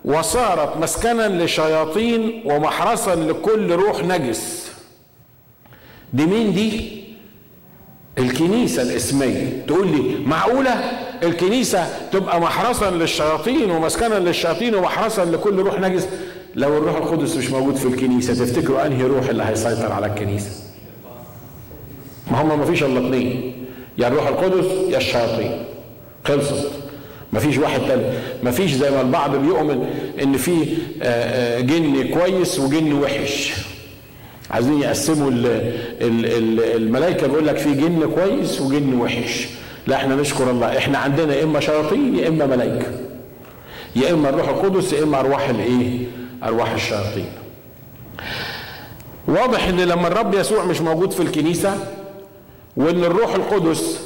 [0.04, 4.70] وصارت مسكنا لشياطين ومحرسا لكل روح نجس.
[6.12, 6.90] دي مين دي؟
[8.18, 9.64] الكنيسة الإسمية.
[9.66, 10.70] تقول لي معقولة
[11.22, 16.06] الكنيسة تبقى محرسا للشياطين ومسكنا للشياطين ومحرسا لكل روح نجس؟
[16.56, 20.50] لو الروح القدس مش موجود في الكنيسة تفتكروا أنهي روح اللي هيسيطر على الكنيسة؟
[22.30, 23.52] ما هم ما فيش إلا اثنين.
[23.98, 25.64] يا الروح القدس يا الشياطين.
[26.24, 26.70] خلصت.
[27.32, 28.02] ما فيش واحد تاني.
[28.42, 29.86] ما فيش زي ما البعض بيؤمن
[30.22, 30.64] إن في
[31.60, 33.52] جن كويس وجن وحش.
[34.50, 35.30] عايزين يقسموا
[36.00, 39.48] الملائكة بيقول لك في جن كويس وجن وحش.
[39.86, 40.78] لا إحنا نشكر الله.
[40.78, 42.86] إحنا عندنا يا إما شياطين يا إما ملائكة.
[43.96, 45.98] يا إما الروح القدس يا إما أرواح الإيه؟
[46.44, 47.26] أرواح الشياطين.
[49.28, 51.74] واضح إن لما الرب يسوع مش موجود في الكنيسة
[52.76, 54.00] وإن الروح القدس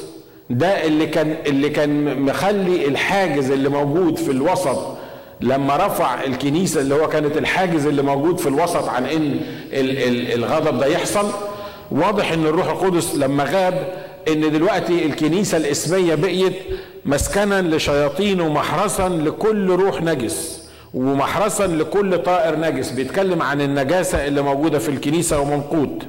[0.50, 4.96] ده اللي كان اللي كان مخلي الحاجز اللي موجود في الوسط
[5.40, 9.40] لما رفع الكنيسة اللي هو كانت الحاجز اللي موجود في الوسط عن إن
[10.34, 11.30] الغضب ده يحصل
[11.90, 13.92] واضح إن الروح القدس لما غاب
[14.28, 16.52] إن دلوقتي الكنيسة الإسمية بقيت
[17.04, 20.57] مسكنا لشياطين ومحرسا لكل روح نجس.
[20.94, 26.04] ومحرسا لكل طائر نجس بيتكلم عن النجاسة اللي موجودة في الكنيسة ومنقود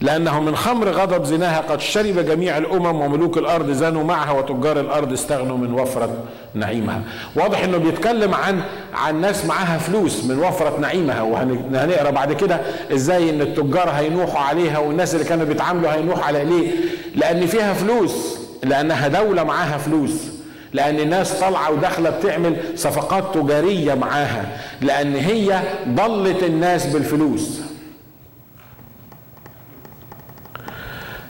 [0.00, 5.12] لأنه من خمر غضب زناها قد شرب جميع الأمم وملوك الأرض زانوا معها وتجار الأرض
[5.12, 6.10] استغنوا من وفرة
[6.54, 7.02] نعيمها.
[7.36, 8.60] واضح أنه بيتكلم عن
[8.94, 11.22] عن ناس معاها فلوس من وفرة نعيمها.
[11.22, 12.60] وهنقرا بعد كده
[12.92, 16.70] إزاي إن التجار هينوحوا عليها والناس اللي كانوا بيتعاملوا هينوحوا على ليه
[17.14, 20.31] لأن فيها فلوس لأنها دولة معاها فلوس.
[20.72, 27.60] لأن الناس طالعة وداخلة بتعمل صفقات تجارية معاها لأن هي ضلت الناس بالفلوس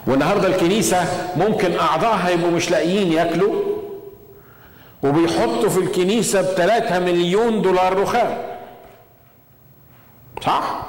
[0.07, 1.05] والنهارده الكنيسة
[1.37, 3.63] ممكن أعضائها يبقوا مش لاقيين ياكلوا
[5.03, 8.37] وبيحطوا في الكنيسة ب 3 مليون دولار رخام
[10.45, 10.87] صح؟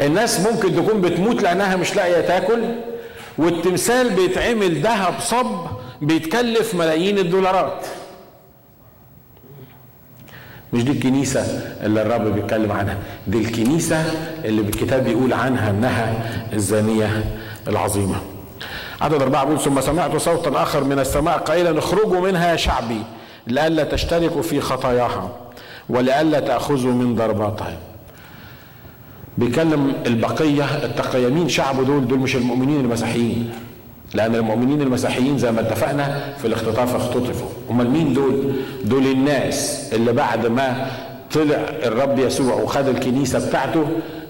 [0.00, 2.62] الناس ممكن تكون بتموت لأنها مش لاقية تاكل
[3.38, 5.66] والتمثال بيتعمل ذهب صب
[6.02, 7.86] بيتكلف ملايين الدولارات.
[10.72, 11.40] مش دي الكنيسة
[11.82, 13.96] اللي الرب بيتكلم عنها دي الكنيسة
[14.44, 16.14] اللي بالكتاب بيقول عنها إنها
[16.52, 17.24] الزانية
[17.68, 18.16] العظيمة.
[19.00, 23.02] عدد أربعة بيقول ثم سمعت صوتا آخر من السماء قائلا اخرجوا منها يا شعبي
[23.46, 25.30] لئلا تشتركوا في خطاياها
[25.88, 27.78] ولئلا تأخذوا من ضرباتها.
[29.38, 33.52] بيكلم البقية التقيمين شعبه دول؟ دول مش المؤمنين المسيحيين.
[34.14, 38.52] لأن المؤمنين المسيحيين زي ما اتفقنا في الاختطاف اختطفوا أمال مين دول؟
[38.84, 40.86] دول الناس اللي بعد ما
[41.34, 43.86] طلع الرب يسوع وخد الكنيسة بتاعته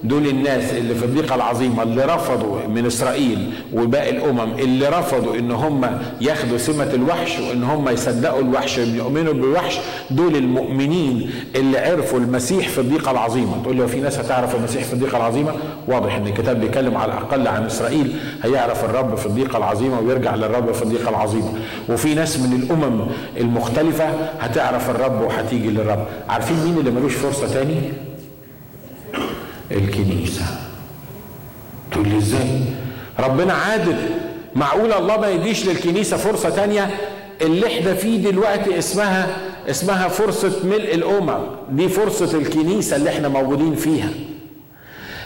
[0.09, 5.51] دول الناس اللي في الضيقة العظيمة اللي رفضوا من إسرائيل وباقي الأمم اللي رفضوا إن
[5.51, 9.79] هم ياخدوا سمة الوحش وإن هم يصدقوا الوحش ويؤمنوا بالوحش
[10.11, 13.63] دول المؤمنين اللي عرفوا المسيح في الضيقة العظيمة.
[13.63, 15.53] تقول لي في ناس هتعرف المسيح في الضيقة العظيمة؟
[15.89, 20.73] واضح إن الكتاب بيتكلم على الأقل عن إسرائيل هيعرف الرب في الضيقة العظيمة ويرجع للرب
[20.73, 21.53] في الضيقة العظيمة.
[21.89, 23.07] وفي ناس من الأمم
[23.41, 24.05] المختلفة
[24.41, 26.05] هتعرف الرب وهتيجي للرب.
[26.29, 27.75] عارفين مين اللي ملوش فرصة تاني؟
[29.71, 30.45] الكنيسة.
[31.93, 32.61] تقول لي إزاي؟
[33.19, 33.97] ربنا عادل.
[34.55, 36.91] معقول الله ما يديش للكنيسة فرصة تانية؟
[37.43, 39.37] اللي إحنا فيه دلوقتي اسمها
[39.71, 41.39] اسمها فرصة ملء الأمم.
[41.71, 44.09] دي فرصة الكنيسة اللي إحنا موجودين فيها.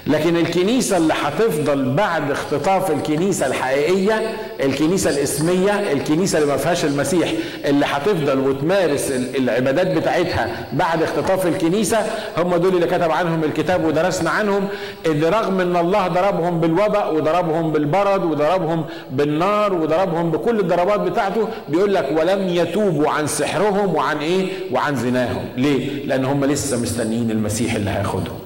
[0.06, 7.32] لكن الكنيسة اللي هتفضل بعد اختطاف الكنيسة الحقيقية الكنيسة الإسمية الكنيسة اللي ما فيهاش المسيح
[7.64, 11.98] اللي هتفضل وتمارس العبادات بتاعتها بعد اختطاف الكنيسة
[12.38, 14.68] هم دول اللي كتب عنهم الكتاب ودرسنا عنهم
[15.06, 21.94] اللي رغم إن الله ضربهم بالوباء وضربهم بالبرد وضربهم بالنار وضربهم بكل الضربات بتاعته بيقول
[21.94, 25.44] لك ولم يتوبوا عن سحرهم وعن إيه؟ وعن زناهم.
[25.56, 28.38] ليه؟ لأن هم لسه مستنيين المسيح اللي هياخدهم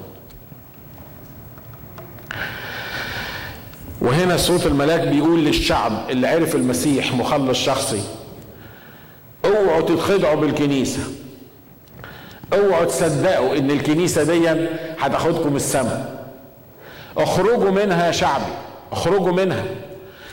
[4.04, 8.00] وهنا صوت الملاك بيقول للشعب اللي عرف المسيح مخلص شخصي
[9.44, 11.00] اوعوا تتخدعوا بالكنيسة.
[12.52, 16.24] اوعوا تصدقوا إن الكنيسة دي هتاخدكم السماء
[17.16, 18.52] اخرجوا منها يا شعبي
[18.92, 19.64] اخرجوا منها.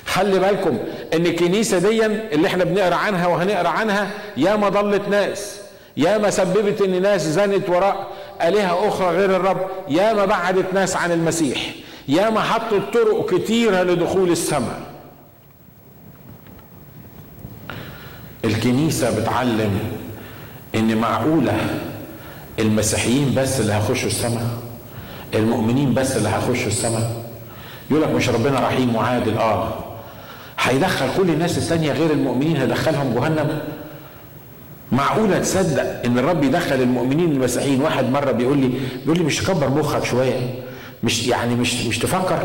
[0.05, 0.77] خلي بالكم
[1.13, 5.55] إن الكنيسة دي اللي إحنا بنقرأ عنها وهنقرأ عنها ياما ضلت ناس
[5.97, 8.07] ياما سببت إن ناس زنت وراء
[8.41, 11.59] آلهة أخرى غير الرب ياما بعدت ناس عن المسيح.
[12.07, 14.81] ياما حطت طرق كتيرة لدخول السماء.
[18.45, 19.79] الكنيسة بتعلم
[20.75, 21.57] إن معقولة
[22.59, 24.47] المسيحيين بس اللي هيخشوا السماء
[25.35, 27.23] المؤمنين بس اللي هيخشوا السماء.
[27.91, 29.73] يقول لك مش ربنا رحيم وعادل آه.
[30.59, 33.61] هيدخل كل الناس الثانية غير المؤمنين هيدخلهم جهنم.
[34.91, 39.69] معقولة تصدق إن الرب يدخل المؤمنين المسيحيين؟ واحد مرة بيقول لي بيقول لي مش تكبر
[39.69, 40.55] مخك شوية؟
[41.03, 42.39] مش يعني مش مش تفكر.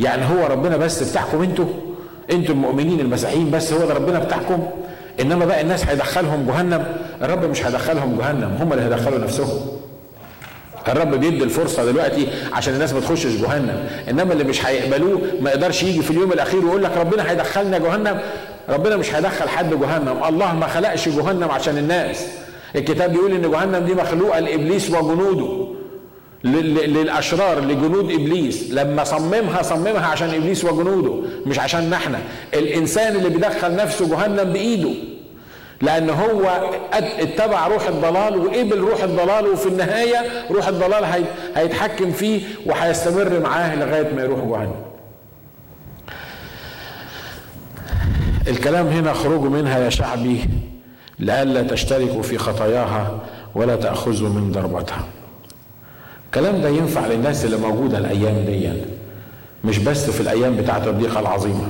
[0.00, 1.64] يعني هو ربنا بس بتاعكم أنتوا
[2.30, 4.66] أنتوا المؤمنين المسيحيين بس هو ده ربنا بتاعكم.
[5.20, 6.86] انما بقى الناس هيدخلهم جهنم
[7.22, 9.60] الرب مش هيدخلهم جهنم هم اللي هيدخلوا نفسهم.
[10.88, 13.88] الرب بيدي الفرصة دلوقتي عشان الناس ما تخشش جهنم.
[14.10, 18.20] انما اللي مش هيقبلوه ما يقدرش يجي في اليوم الأخير ويقول لك ربنا هيدخلنا جهنم.
[18.68, 20.24] ربنا مش هيدخل حد جهنم.
[20.28, 22.26] الله ما خلقش جهنم عشان الناس.
[22.76, 25.66] الكتاب بيقول إن جهنم دي مخلوقة لإبليس وجنوده.
[26.44, 28.70] للأشرار لجنود إبليس.
[28.70, 31.14] لما صممها صممها عشان إبليس وجنوده
[31.46, 32.18] مش عشان إحنا
[32.54, 34.90] الإنسان اللي بيدخل نفسه جهنم بإيده.
[35.82, 41.24] لأن هو اتبع روح الضلال وقبل روح الضلال وفي النهاية روح الضلال
[41.56, 44.74] هيتحكم فيه وهيستمر معاه لغاية ما يروح جهنم.
[48.48, 50.44] الكلام هنا اخرجوا منها يا شعبي
[51.18, 53.18] لئلا تشتركوا في خطاياها
[53.54, 55.04] ولا تأخذوا من ضربتها.
[56.36, 58.70] الكلام ده ينفع للناس اللي موجودة الأيام دي.
[59.64, 61.68] مش بس في الأيام بتاعت الضيقة العظيمة.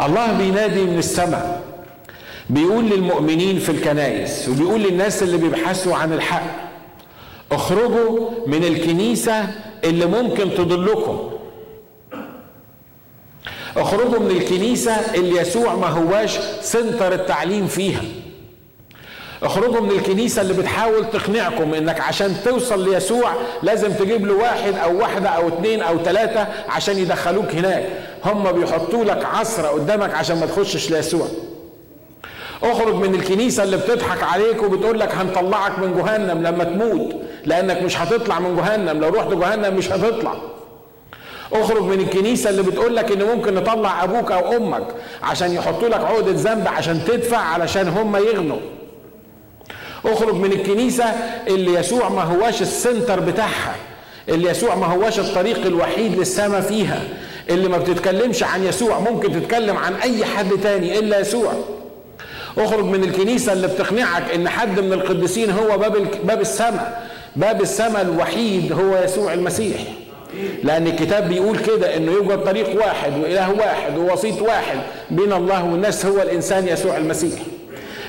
[0.00, 1.62] الله بينادي من السماء
[2.50, 6.70] بيقول للمؤمنين في الكنائس وبيقول للناس اللي بيبحثوا عن الحق
[7.52, 9.46] اخرجوا من الكنيسة
[9.84, 11.30] اللي ممكن تضلكم.
[13.76, 18.02] اخرجوا من الكنيسة اللي يسوع ما هواش سنتر التعليم فيها.
[19.44, 24.98] اخرجوا من الكنيسة اللي بتحاول تقنعكم انك عشان توصل ليسوع لازم تجيب له واحد أو
[24.98, 27.84] واحدة أو اتنين أو تلاتة عشان يدخلوك هناك.
[28.24, 31.26] هم بيحطوا لك عصرة قدامك عشان ما تخشش ليسوع.
[32.62, 37.98] اخرج من الكنيسة اللي بتضحك عليك وبتقول لك هنطلعك من جهنم لما تموت لانك مش
[37.98, 39.00] هتطلع من جهنم.
[39.00, 40.34] لو رحت جهنم مش هتطلع.
[41.52, 44.86] اخرج من الكنيسة اللي بتقول لك ان ممكن نطلع أبوك أو أمك
[45.22, 48.58] عشان يحطوا لك عقدة ذنب عشان تدفع علشان هم يغنوا.
[50.04, 51.04] اخرج من الكنيسة
[51.48, 53.76] اللي يسوع ما هواش السنتر بتاعها
[54.28, 57.02] اللي يسوع ما هواش الطريق الوحيد للسماء فيها
[57.50, 61.52] اللي ما بتتكلمش عن يسوع ممكن تتكلم عن أي حد تاني إلا يسوع.
[62.58, 68.02] اخرج من الكنيسة اللي بتقنعك إن حد من القديسين هو باب باب السماء باب السماء
[68.02, 69.80] الوحيد هو يسوع المسيح.
[70.62, 74.78] لأن الكتاب بيقول كده إنه يوجد طريق واحد وإله واحد ووسيط واحد
[75.10, 77.40] بين الله والناس هو الإنسان يسوع المسيح.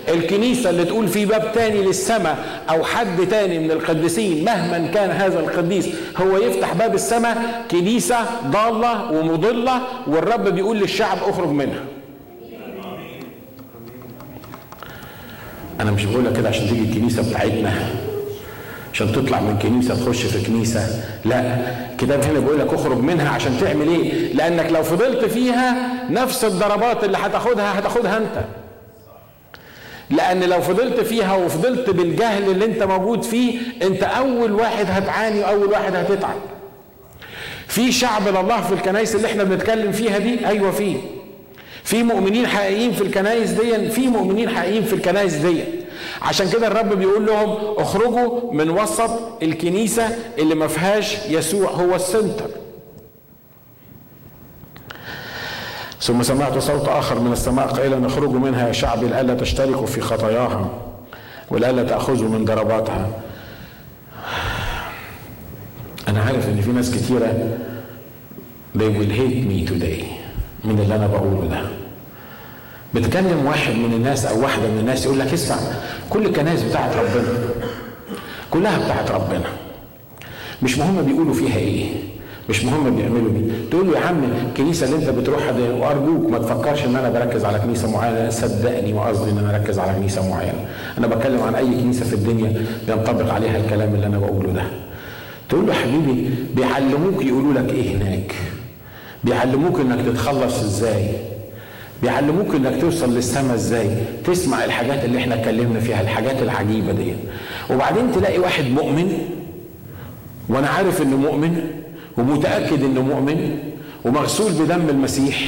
[0.09, 2.37] الكنيسة اللي تقول في باب تاني للسماء
[2.69, 9.11] أو حد تاني من القديسين مهما كان هذا القديس هو يفتح باب السماء كنيسة ضالة
[9.11, 11.79] ومضلة والرب بيقول للشعب اخرج منها.
[15.81, 17.73] أنا مش بقولها كده عشان تيجي الكنيسة بتاعتنا
[18.93, 21.41] عشان تطلع من كنيسه تخش في كنيسه لا.
[21.91, 25.75] الكتاب هنا بيقول لك اخرج منها عشان تعمل إيه؟ لأنك لو فضلت فيها
[26.09, 28.45] نفس الضربات اللي هتاخدها هتاخدها أنت.
[30.09, 35.67] لأن لو فضلت فيها وفضلت بالجهل اللي انت موجود فيه انت اول واحد هتعاني واول
[35.71, 36.35] واحد هتتعب.
[37.67, 40.95] في شعب لله في الكنائس اللي إحنا بنتكلم فيها دي أيوه في.
[41.83, 45.63] في مؤمنين حقيقيين في الكنائس دي في مؤمنين حقيقيين في الكنائس دي.
[46.21, 49.09] عشان كده الرب بيقول لهم اخرجوا من وسط
[49.43, 52.47] الكنيسة اللي ما فيهاش يسوع هو السنتر.
[56.01, 60.69] ثم سمعت صوت آخر من السماء قائلا اخرجوا منها يا شعبي لئلا تشتركوا في خطاياها
[61.49, 63.07] ولئلا تاخذوا من ضرباتها.
[66.07, 67.57] أنا عارف إن في ناس كتيرة
[68.77, 70.03] they will hate me today
[70.63, 71.61] من اللي أنا بقوله ده.
[72.93, 75.57] بتكلم واحد من الناس أو واحدة من الناس يقول لك اسمع
[76.09, 77.37] كل الكنائس بتاعت ربنا
[78.51, 79.49] كلها بتاعت ربنا.
[80.63, 81.89] مش مهم بيقولوا فيها إيه.
[82.49, 83.69] مش مهم بيعملوا إيه.
[83.71, 87.45] تقول له يا عم الكنيسة اللي أنت بتروحها دي وأرجوك ما تفكرش إن أنا بركز
[87.45, 90.65] على كنيسة معينة صدقني وقصدي إن أنا أركز على كنيسة معينة.
[90.97, 94.63] أنا بتكلم عن أي كنيسة في الدنيا بينطبق عليها الكلام اللي أنا بقوله ده.
[95.49, 98.35] تقول له حبيبي بيعلموك يقولوا لك إيه هناك؟
[99.23, 101.07] بيعلموك إنك تتخلص إزاي؟
[102.01, 103.89] بيعلموك إنك توصل للسماء إزاي؟
[104.25, 107.13] تسمع الحاجات اللي إحنا اتكلمنا فيها الحاجات العجيبة دي.
[107.69, 109.17] وبعدين تلاقي واحد مؤمن
[110.49, 111.61] وأنا عارف إنه مؤمن
[112.17, 113.57] ومتأكد إنه مؤمن
[114.05, 115.41] ومغسول بدم المسيح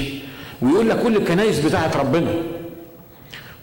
[0.62, 2.30] ويقول لك كل الكنايس بتاعت ربنا.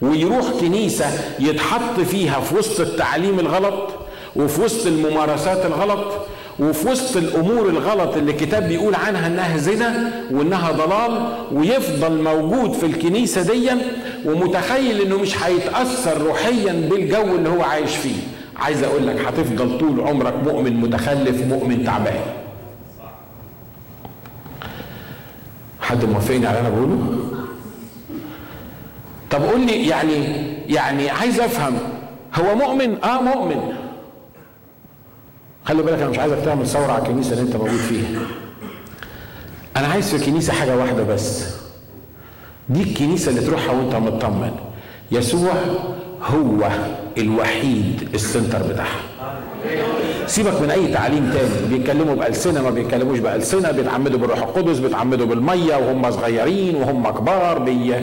[0.01, 1.05] ويروح كنيسة
[1.39, 3.89] يتحط فيها في وسط التعليم الغلط
[4.35, 6.13] وفي وسط الممارسات الغلط
[6.59, 12.85] وفي وسط الأمور الغلط اللي الكتاب بيقول عنها إنها زنا وإنها ضلال ويفضل موجود في
[12.85, 13.69] الكنيسة دي
[14.25, 18.15] ومتخيل إنه مش هيتأثر روحيا بالجو اللي هو عايش فيه.
[18.57, 22.19] عايز أقول لك هتفضل طول عمرك مؤمن متخلف مؤمن تعبان.
[25.85, 27.17] حد موافقني على اللي أنا بقوله؟
[29.31, 30.13] طب قول لي يعني
[30.67, 31.77] يعني عايز أفهم
[32.35, 33.73] هو مؤمن؟ آه مؤمن.
[35.65, 38.19] خلي بالك أنا مش عايزك تعمل ثورة على الكنيسة اللي أنت موجود فيها.
[39.77, 41.55] أنا عايز في الكنيسة حاجة واحدة بس.
[42.69, 44.51] دي الكنيسة اللي تروحها وأنت مطمن.
[45.11, 45.53] يسوع
[46.21, 46.69] هو
[47.17, 49.01] الوحيد السنتر بتاعها.
[50.27, 51.77] سيبك من أي تعليم تاني.
[51.77, 53.71] بيتكلموا بألسنة ما بيتكلموش بألسنة.
[53.71, 57.59] بيتعمدوا بالروح القدس بيتعمدوا بالمية وهم صغيرين وهم كبار.
[57.59, 57.93] بي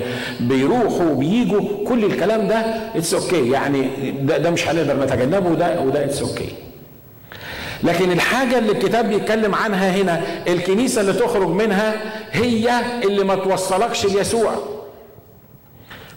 [0.41, 2.57] بيروحوا وبيجوا كل الكلام ده
[2.95, 3.53] it's okay.
[3.53, 6.73] يعني ده, ده مش هنقدر نتجنبه وده وده it's okay.
[7.83, 11.95] لكن الحاجة اللي الكتاب بيتكلم عنها هنا الكنيسة اللي تخرج منها
[12.33, 12.71] هي
[13.05, 14.72] اللي ما توصلكش ليسوع.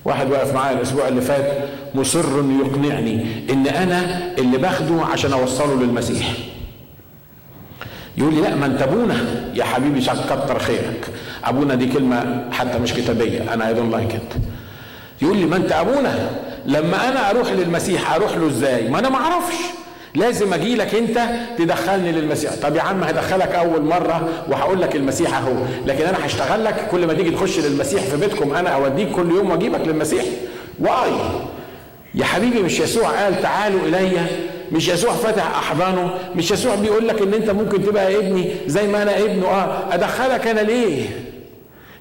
[0.06, 1.58] واحد واقف معايا الأسبوع اللي فات
[1.96, 6.28] مصر يقنعني إن أنا اللي باخده عشان أوصله للمسيح.
[8.18, 9.16] يقول لي لا ما أنت أبونا
[9.54, 11.08] يا حبيبي كتر خيرك.
[11.44, 14.34] أبونا دي كلمة حتى مش كتابية أنا I don't like it
[15.22, 16.30] يقول لي ما أنت أبونا
[16.66, 19.56] لما أنا أروح للمسيح أروح له إزاي؟ ما أنا ما أعرفش.
[20.16, 21.20] لازم أجي لك انت
[21.58, 22.52] تدخلني للمسيح.
[22.62, 25.52] طب يا عم هدخلك اول مرة وهقول لك المسيح اهو
[25.86, 29.50] لكن أنا هشتغل لك كل ما تيجي تخش للمسيح في بيتكم أنا اوديك كل يوم
[29.52, 30.26] واجيبك للمسيح.
[30.80, 31.12] why؟
[32.16, 34.12] يا حبيبي مش يسوع قال تعالوا إلي؟
[34.72, 39.02] مش يسوع فاتح أحضانه؟ مش يسوع بيقول لك إن أنت ممكن تبقى ابني زي ما
[39.02, 41.06] أنا ابنه؟ آه أدخلك أنا ليه؟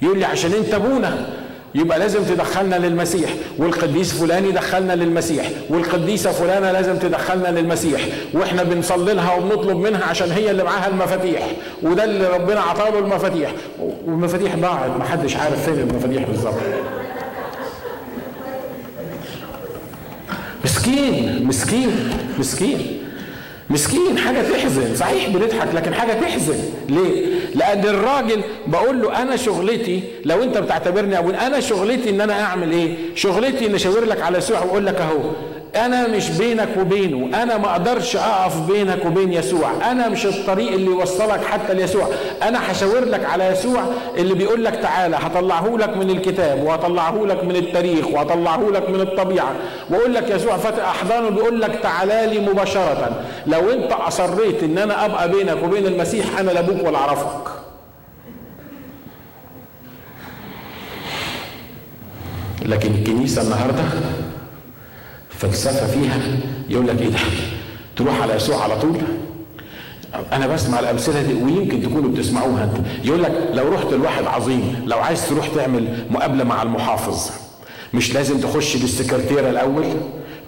[0.03, 1.27] يقول لي عشان أنت أبونا.
[1.75, 3.31] يبقى لازم تدخلنا للمسيح.
[3.59, 5.51] والقديس فلان يدخلنا للمسيح.
[5.69, 8.01] والقديسة فلانة لازم تدخلنا للمسيح.
[8.33, 11.47] وإحنا بنصلي لها وبنطلب منها عشان هي اللي معاها المفاتيح.
[11.83, 13.53] وده اللي ربنا عطاله المفاتيح.
[14.07, 14.91] والمفاتيح ضاعت.
[15.01, 16.55] محدش عارف فين المفاتيح بالظبط.
[20.65, 22.99] مسكين مسكين مسكين.
[23.71, 24.19] مسكين.
[24.19, 24.95] حاجة تحزن.
[24.97, 26.59] صحيح بنضحك لكن حاجة تحزن.
[26.89, 32.43] ليه؟ لأن الراجل بقول له أنا شغلتي لو أنت بتعتبرني أبوي أنا شغلتي إن أنا
[32.43, 35.19] أعمل إيه؟ شغلتي إن أشاور لك على يسوع وأقول لك أهو
[35.77, 40.87] أنا مش بينك وبينه أنا ما أقدرش أقف بينك وبين يسوع أنا مش الطريق اللي
[40.87, 42.09] يوصلك حتى ليسوع
[42.43, 43.83] أنا هشاور لك على يسوع
[44.17, 49.01] اللي بيقول لك تعالى هطلعه لك من الكتاب وهطلعه لك من التاريخ وهطلعه لك من
[49.01, 49.53] الطبيعة
[49.91, 55.05] وأقول لك يسوع فاتح أحضانه بيقول لك تعالى لي مباشرة لو أنت أصريت إن أنا
[55.05, 57.51] أبقى بينك وبين المسيح أنا لا أبوك ولا أعرفك.
[62.65, 63.83] لكن الكنيسة النهارده
[65.31, 66.19] فلسفة فيها
[66.69, 67.19] يقول لك إيه ده؟
[67.97, 68.97] تروح على يسوع على طول؟
[70.33, 74.99] أنا بسمع الأمثلة دي ويمكن تكونوا بتسمعوها انت يقول لك لو رحت لواحد عظيم لو
[74.99, 77.31] عايز تروح تعمل مقابلة مع المحافظ
[77.95, 79.85] مش لازم تخش بالسكرتيرة الأول؟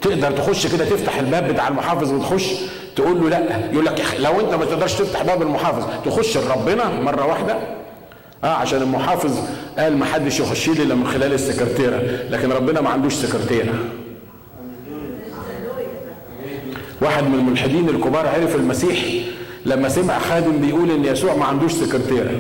[0.01, 2.53] تقدر تخش كده تفتح الباب بتاع المحافظ وتخش
[2.97, 3.71] تقول له لأ.
[3.73, 7.57] يقول لك لو أنت ما تقدرش تفتح باب المحافظ تخش لربنا مرة واحدة؟
[8.45, 9.39] آه عشان المحافظ
[9.79, 12.03] قال ما حدش يخش لي إلا من خلال السكرتيرة.
[12.31, 13.75] لكن ربنا ما عندوش سكرتيرة.
[17.01, 18.99] واحد من الملحدين الكبار عرف المسيح
[19.67, 22.31] لما سمع خادم بيقول إن يسوع ما عندوش سكرتيرة.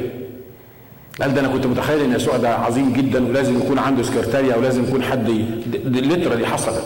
[1.20, 4.84] قال ده أنا كنت متخيل إن يسوع ده عظيم جدا ولازم يكون عنده سكرتاريه ولازم
[4.84, 5.28] يكون حد
[5.84, 6.84] اللتره دي حصلت.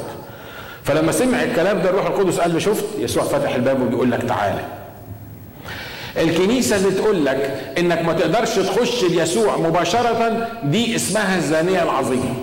[0.85, 4.61] فلما سمع الكلام ده الروح القدس قال له شفت يسوع فتح الباب وبيقول لك تعالى
[6.19, 12.35] الكنيسة اللي تقول لك إنك ما تقدرش تخش ليسوع مباشرة دي اسمها الزانية العظيمة.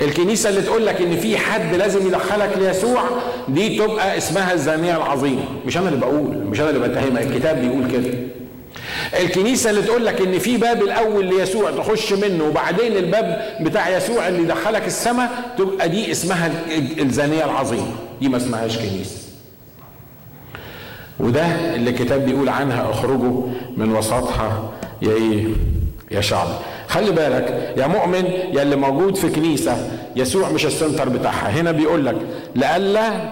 [0.00, 3.02] الكنيسة اللي تقول لك إن في حد لازم يدخلك ليسوع
[3.48, 5.44] دي تبقى اسمها الزانية العظيمة.
[5.66, 8.14] مش أنا اللي بقول مش أنا اللي بتهمها الكتاب بيقول كده.
[9.20, 14.28] الكنيسة اللي تقول لك إن في باب الأول ليسوع تخش منه وبعدين الباب بتاع يسوع
[14.28, 16.50] اللي يدخلك السماء تبقى دي اسمها
[17.00, 17.92] الزانية العظيمة.
[18.20, 19.21] دي ما اسمهاش كنيسة.
[21.20, 23.42] وده اللي الكتاب بيقول عنها اخرجوا
[23.76, 24.70] من وسطها.
[25.02, 25.44] يا إيه؟
[26.10, 26.48] يا شعب.
[26.88, 31.48] خلي بالك يا مؤمن يا اللي موجود في كنيسة يسوع مش السنتر بتاعها.
[31.50, 32.16] هنا بيقول لك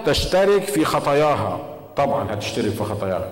[0.05, 1.59] تشترك في خطاياها.
[1.97, 3.29] طبعا هتشترك في خطاياها.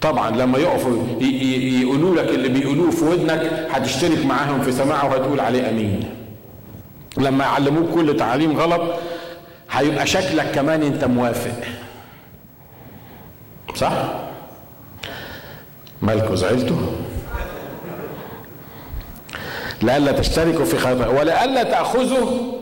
[0.00, 0.96] طبعا لما يقفوا
[1.82, 6.04] يقولوا لك اللي بيقولوه في ودنك هتشترك معاهم في سماعه وهتقول عليه أمين.
[7.18, 8.82] لما يعلموك كل تعليم غلط
[9.70, 11.52] هيبقى شكلك كمان أنت موافق.
[13.76, 13.92] صح؟
[16.02, 16.76] مالكوا زعلتوا
[19.82, 22.52] لئلا تشتركوا في خطايا ولئلا تأخذوا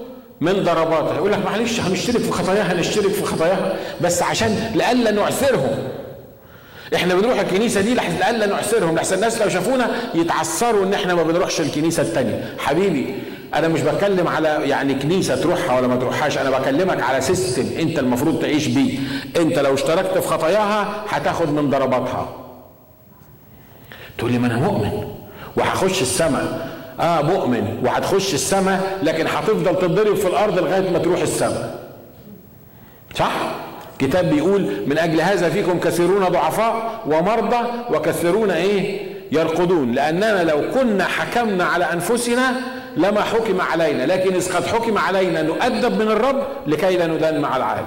[0.40, 1.14] من ضرباتها.
[1.14, 3.76] يقول لك معلش هنشترك في خطاياها هنشترك في خطاياها.
[4.00, 5.78] بس عشان لئلا نعثرهم.
[6.94, 11.60] إحنا بنروح الكنيسة دي لألا نعسرهم لحسن الناس لو شافونا يتعثروا إن إحنا ما بنروحش
[11.60, 12.54] الكنيسة التانية.
[12.58, 13.14] حبيبي
[13.54, 17.98] أنا مش بتكلم على يعني كنيسة تروحها ولا ما تروحهاش أنا بكلمك على سيستم انت
[17.98, 18.98] المفروض تعيش بيه.
[19.36, 22.28] انت لو اشتركت في خطاياها هتاخد من ضرباتها.
[24.18, 25.04] تقول لي ما أنا مؤمن
[25.56, 26.68] وهخش السماء.
[27.00, 31.78] آه مؤمن وهتخش السماء لكن هتفضل تتضرب في الأرض لغاية ما تروح السماء.
[33.14, 33.32] صح؟
[33.98, 37.56] كتاب بيقول من أجل هذا فيكم كثيرون ضعفاء ومرضى
[37.90, 39.92] وكثيرون إيه؟ يرقدون.
[39.92, 42.54] لأننا لو كنا حكمنا على أنفسنا
[42.98, 47.56] لما حكم علينا لكن إذ قد حكم علينا نؤدب من الرب لكي لا ندان مع
[47.56, 47.86] العالم.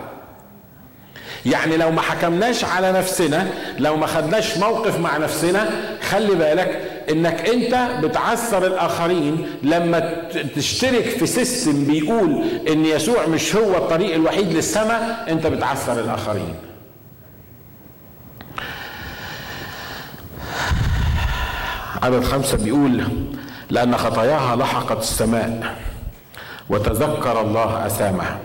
[1.45, 3.47] يعني لو ما حكمناش على نفسنا
[3.80, 5.70] لو ما خدناش موقف مع نفسنا
[6.09, 6.82] خلي بالك
[7.12, 14.53] إنك أنت بتعثر الآخرين لما تشترك في سيستم بيقول إن يسوع مش هو الطريق الوحيد
[14.53, 16.55] للسماء أنت بتعثر الآخرين.
[22.03, 23.03] عدد خمسة بيقول
[23.72, 25.76] لأن خطاياها لحقت السماء.
[26.69, 28.39] وتذكر الله أثامها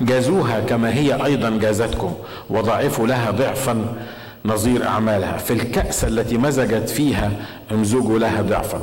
[0.00, 2.14] جازوها كما هي أيضا جازتكم
[2.50, 3.84] وضاعفوا لها ضعفا
[4.44, 5.36] نظير أعمالها.
[5.36, 7.30] في الكأس التي مزجت فيها
[7.72, 8.80] امزجوا لها ضعفا.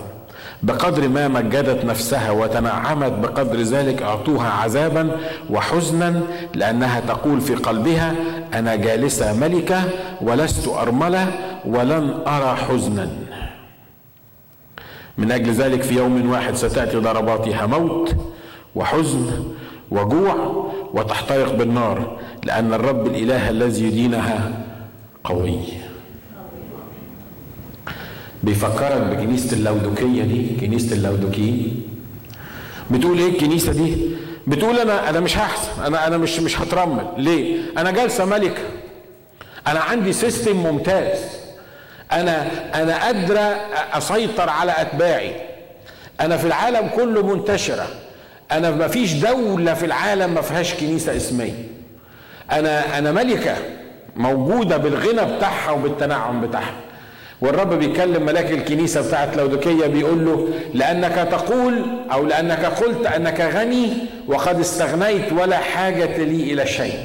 [0.63, 5.11] بقدر ما مجدت نفسها وتنعمت بقدر ذلك أعطوها عذابا
[5.49, 6.21] وحزنا
[6.55, 8.13] لأنها تقول في قلبها
[8.53, 9.83] أنا جالسة ملكة
[10.21, 11.27] ولست أرملة
[11.65, 13.09] ولن أرى حزنا.
[15.17, 18.15] من أجل ذلك في يوم واحد ستأتي ضرباتها موت
[18.75, 19.43] وحزن
[19.91, 24.51] وجوع وتحترق بالنار لأن الرب الإله الذي يدينها
[25.23, 25.59] قوي.
[28.43, 31.81] بيفكرك بكنيسة اللودوكية دي كنيسة اللودوكيين
[32.91, 33.97] بتقول إيه الكنيسة دي؟
[34.47, 37.05] بتقول أنا أنا مش هحسن أنا أنا مش مش هترمل.
[37.17, 38.63] ليه؟ أنا جالسة ملكه
[39.67, 41.17] أنا عندي سيستم ممتاز.
[42.11, 43.57] أنا أنا قادره
[43.93, 45.35] أسيطر على أتباعي.
[46.21, 47.87] أنا في العالم كله منتشرة.
[48.51, 51.53] أنا ما فيش دولة في العالم ما فيهاش كنيسة إسمية.
[52.51, 53.55] أنا أنا ملكة
[54.15, 56.73] موجودة بالغنى بتاعها وبالتنعم بتاعها.
[57.41, 63.93] والرب بيكلم ملاك الكنيسة بتاعت لودوكية بيقول له لأنك تقول أو لأنك قلت أنك غني
[64.27, 66.99] وقد استغنيت ولا حاجة لي إلى شيء.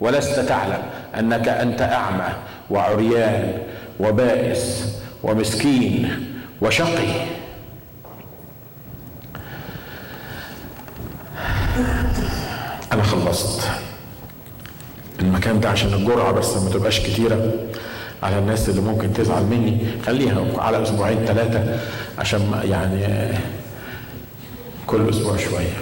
[0.00, 0.82] ولست تعلم
[1.18, 2.28] أنك أنت أعمى
[2.70, 3.58] وعريان
[4.00, 6.10] وبائس ومسكين
[6.62, 7.26] وشقي.
[12.92, 13.70] أنا خلصت.
[15.20, 17.52] المكان ده عشان الجرعة بس ما تبقاش كتيرة
[18.22, 19.78] على الناس اللي ممكن تزعل مني.
[20.06, 21.80] خليها على أسبوعين ثلاثة
[22.18, 23.34] عشان يعني
[24.86, 25.76] كل أسبوع شوية.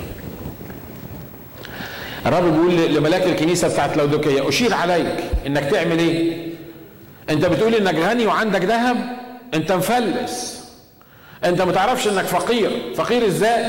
[2.27, 5.15] الرب بيقول لملاك الكنيسة بتاعت لودوكية أشير عليك
[5.47, 6.48] إنك تعمل إيه؟
[7.31, 8.97] أنت بتقول إنك غني وعندك ذهب
[9.55, 10.59] أنت مفلس.
[11.45, 12.71] أنت ما تعرفش إنك فقير.
[12.97, 13.65] فقير إزاي؟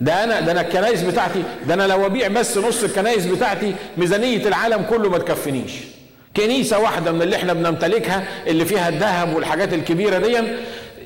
[0.00, 4.48] ده أنا ده أنا الكنايس بتاعتي ده أنا لو ابيع بس نص الكنايس بتاعتي ميزانية
[4.48, 5.72] العالم كله ما تكفنيش.
[6.36, 10.38] كنيسة واحدة من اللي إحنا بنمتلكها اللي فيها الذهب والحاجات الكبيرة دي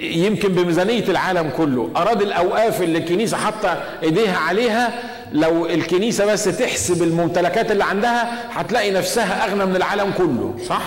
[0.00, 1.90] يمكن بميزانية العالم كله.
[1.96, 4.92] أراضي الأوقاف اللي الكنيسة حاطة إيديها عليها
[5.32, 10.54] لو الكنيسة بس تحسب الممتلكات اللي عندها هتلاقي نفسها أغنى من العالم كله.
[10.68, 10.82] صح؟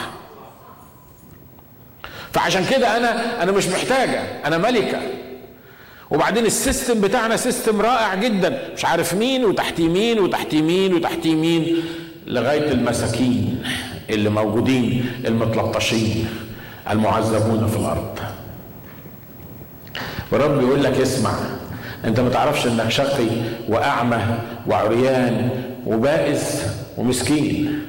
[2.34, 5.00] فعشان كده أنا أنا مش محتاجة أنا ملكة.
[6.12, 8.60] وبعدين ال system بتاعنا system رائع جدا.
[8.78, 11.84] مش عارف مين وتحت مين وتحت مين وتحت مين
[12.28, 13.64] لغاية المساكين
[14.10, 16.28] اللي موجودين المتلطشين
[16.90, 18.20] المعذبون في الأرض.
[20.32, 21.34] ورب يقول لك اسمع
[22.06, 23.28] أنت ما تعرفش إنك شقي
[23.70, 24.22] وأعمى
[24.68, 25.50] وعريان
[25.86, 26.62] وبائس
[26.98, 27.80] ومسكين.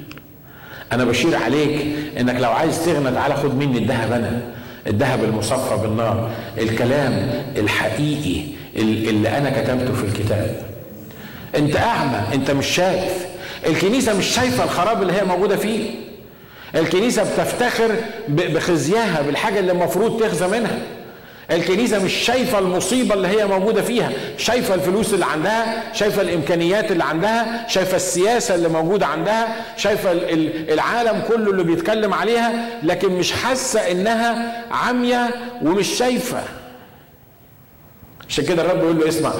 [0.92, 1.86] أنا بشير عليك
[2.20, 4.40] إنك لو عايز تغنى تعالى خد مني الذهب أنا.
[4.86, 8.42] الذهب المصفى بالنار الكلام الحقيقي
[8.76, 10.56] اللي أنا كتبته في الكتاب.
[11.56, 13.26] أنت أعمى أنت مش شايف.
[13.66, 15.90] الكنيسة مش شايفة الخراب اللي هي موجودة فيه.
[16.74, 17.90] الكنيسة بتفتخر
[18.28, 20.78] بخزيها بالحاجة اللي المفروض تخزى منها.
[21.52, 27.04] الكنيسة مش شايفة المصيبة اللي هي موجودة فيها شايفة الفلوس اللي عندها شايفة الإمكانيات اللي
[27.04, 30.12] عندها شايفة السياسة اللي موجودة عندها شايفة
[30.72, 35.30] العالم كله اللي بيتكلم عليها لكن مش حاسة إنها عامية
[35.62, 36.42] ومش شايفة.
[38.28, 39.32] عشان كده الرب يقول له اسمع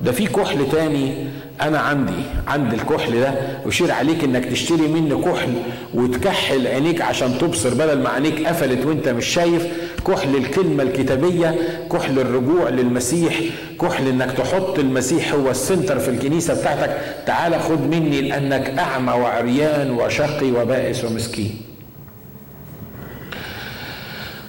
[0.00, 1.26] ده في كحل تاني
[1.62, 2.12] أنا عندي
[2.46, 3.34] عند الكحل ده
[3.66, 5.52] اشير عليك إنك تشتري مني كحل
[5.94, 9.66] وتكحل عينيك عشان تبصر بدل ما عينيك قفلت وأنت مش شايف.
[10.06, 11.54] كحل الكلمة الكتابية
[11.92, 13.40] كحل الرجوع للمسيح
[13.80, 16.96] كحل إنك تحط المسيح هو ال center في الكنيسة بتاعتك.
[17.26, 21.60] تعال خد مني لأنك أعمى وعريان وشقي وبائس ومسكين.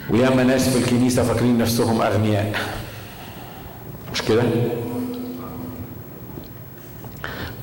[0.09, 2.51] وياما ناس في الكنيسة فاكرين نفسهم أغنياء.
[4.13, 4.43] مش كده؟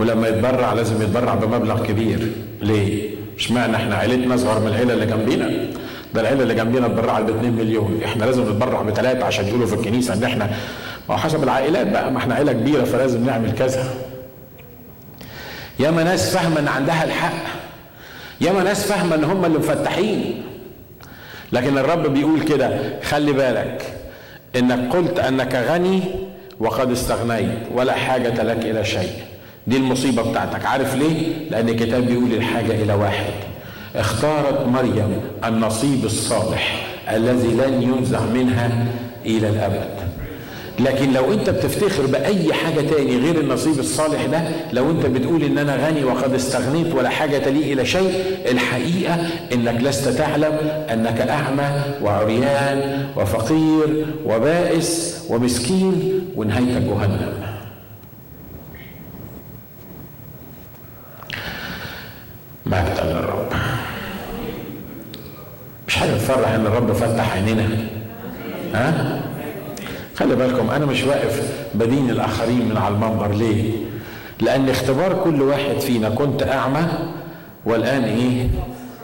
[0.00, 2.32] ولما يتبرع لازم يتبرع بمبلغ كبير.
[2.62, 5.50] ليه؟ اشمعنى إحنا عيلتنا اصغر من العيلة اللي جنبينا؟
[6.14, 8.00] ده العيلة اللي جنبينا اتبرعت ب 2 مليون.
[8.04, 10.50] إحنا لازم نتبرع بثلاثه عشان يقولوا في الكنيسة ان إحنا
[11.08, 13.84] ما حسب العائلات بقى ما إحنا عيلة كبيرة فلازم نعمل كذا.
[15.78, 17.44] ياما ناس فاهمة ان عندها الحق.
[18.40, 20.42] ياما ناس فاهمة ان هم اللي مفتحين.
[21.52, 23.82] لكن الرب بيقول كده خلي بالك
[24.56, 26.02] انك قلت انك غني
[26.60, 29.12] وقد استغنيت ولا حاجة لك إلى شيء.
[29.66, 30.66] دي المصيبة بتاعتك.
[30.66, 33.32] عارف ليه؟ لأن الكتاب بيقول الحاجة إلى واحد.
[33.96, 38.86] اختارت مريم النصيب الصالح الذي لن ينزع منها
[39.26, 39.88] إلى الأبد.
[40.78, 44.42] لكن لو أنت بتفتخر بأي حاجة تاني غير النصيب الصالح ده
[44.72, 48.12] لو أنت بتقول إن أنا غني وقد استغنيت ولا حاجة لي إلى شيء
[48.50, 49.16] الحقيقة
[49.52, 50.52] إنك لست تعلم
[50.92, 57.32] أنك أعمى وعريان وفقير وبائس ومسكين ونهايتك جهنم
[62.66, 63.52] مجدا للرب
[65.88, 66.14] مش حاجة
[66.94, 67.68] فتح عينينا.
[68.74, 69.20] ها؟
[70.16, 73.70] خلي بالكم أنا مش واقف بدين الآخرين من على المنبر ليه؟
[74.40, 76.82] لأن اختبار كل واحد فينا كنت أعمى
[77.66, 78.48] والآن إيه؟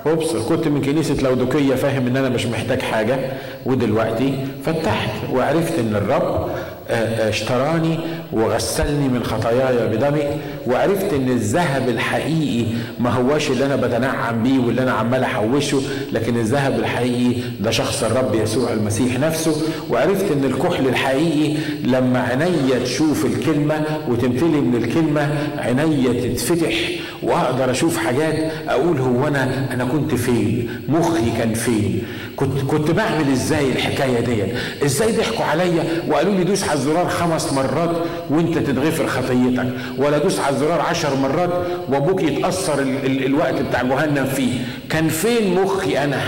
[0.06, 3.18] ابصر كنت من كنيسة لودوكية فاهم إن أنا مش محتاج حاجة
[3.66, 4.34] ودلوقتي
[4.64, 6.48] فتحت وعرفت إن الرب
[6.90, 7.98] اشتراني
[8.32, 10.22] وغسلني من خطاياي بدمه
[10.66, 12.66] وعرفت إن الذهب الحقيقي
[13.00, 15.80] ما هواش اللي أنا بتنعم بيه واللي أنا عمال أحوشه
[16.12, 19.52] لكن الذهب الحقيقي ده شخص الرب يسوع المسيح نفسه
[19.90, 25.28] وعرفت إن الكحل الحقيقي لما عينيا تشوف الكلمة وتمتلي من الكلمة
[25.58, 26.74] عينيا تتفتح
[27.22, 28.34] وأقدر أشوف حاجات
[28.68, 32.02] أقول هو أنا أنا كنت فين؟ مخي كان فين؟
[32.36, 34.42] كنت كنت بعمل إزاي الحكاية دي
[34.84, 37.90] إزاي ضحكوا عليا؟ وقالوا لي دوس على الزرار خمس مرات
[38.30, 39.66] وانت تتغفر خطيتك
[39.98, 41.50] ولا دوس على الزرار عشر مرات
[41.88, 44.60] وابوك يتأثر ال ال الوقت بتاع جهنم فيه.
[44.90, 46.20] كان فين مخي أنا؟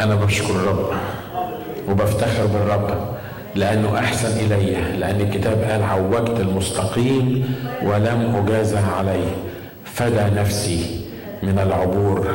[0.00, 0.90] أنا بشكر الرب
[1.88, 3.16] وبفتخر بالرب
[3.54, 9.30] لأنه أحسن إلي لأن الكتاب قال عوجت المستقيم ولم اجازى عليه
[9.84, 11.00] فدى نفسي
[11.42, 12.34] من العبور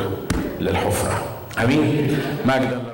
[0.60, 1.22] للحفرة.
[1.64, 2.91] أمين؟ مجدا للرب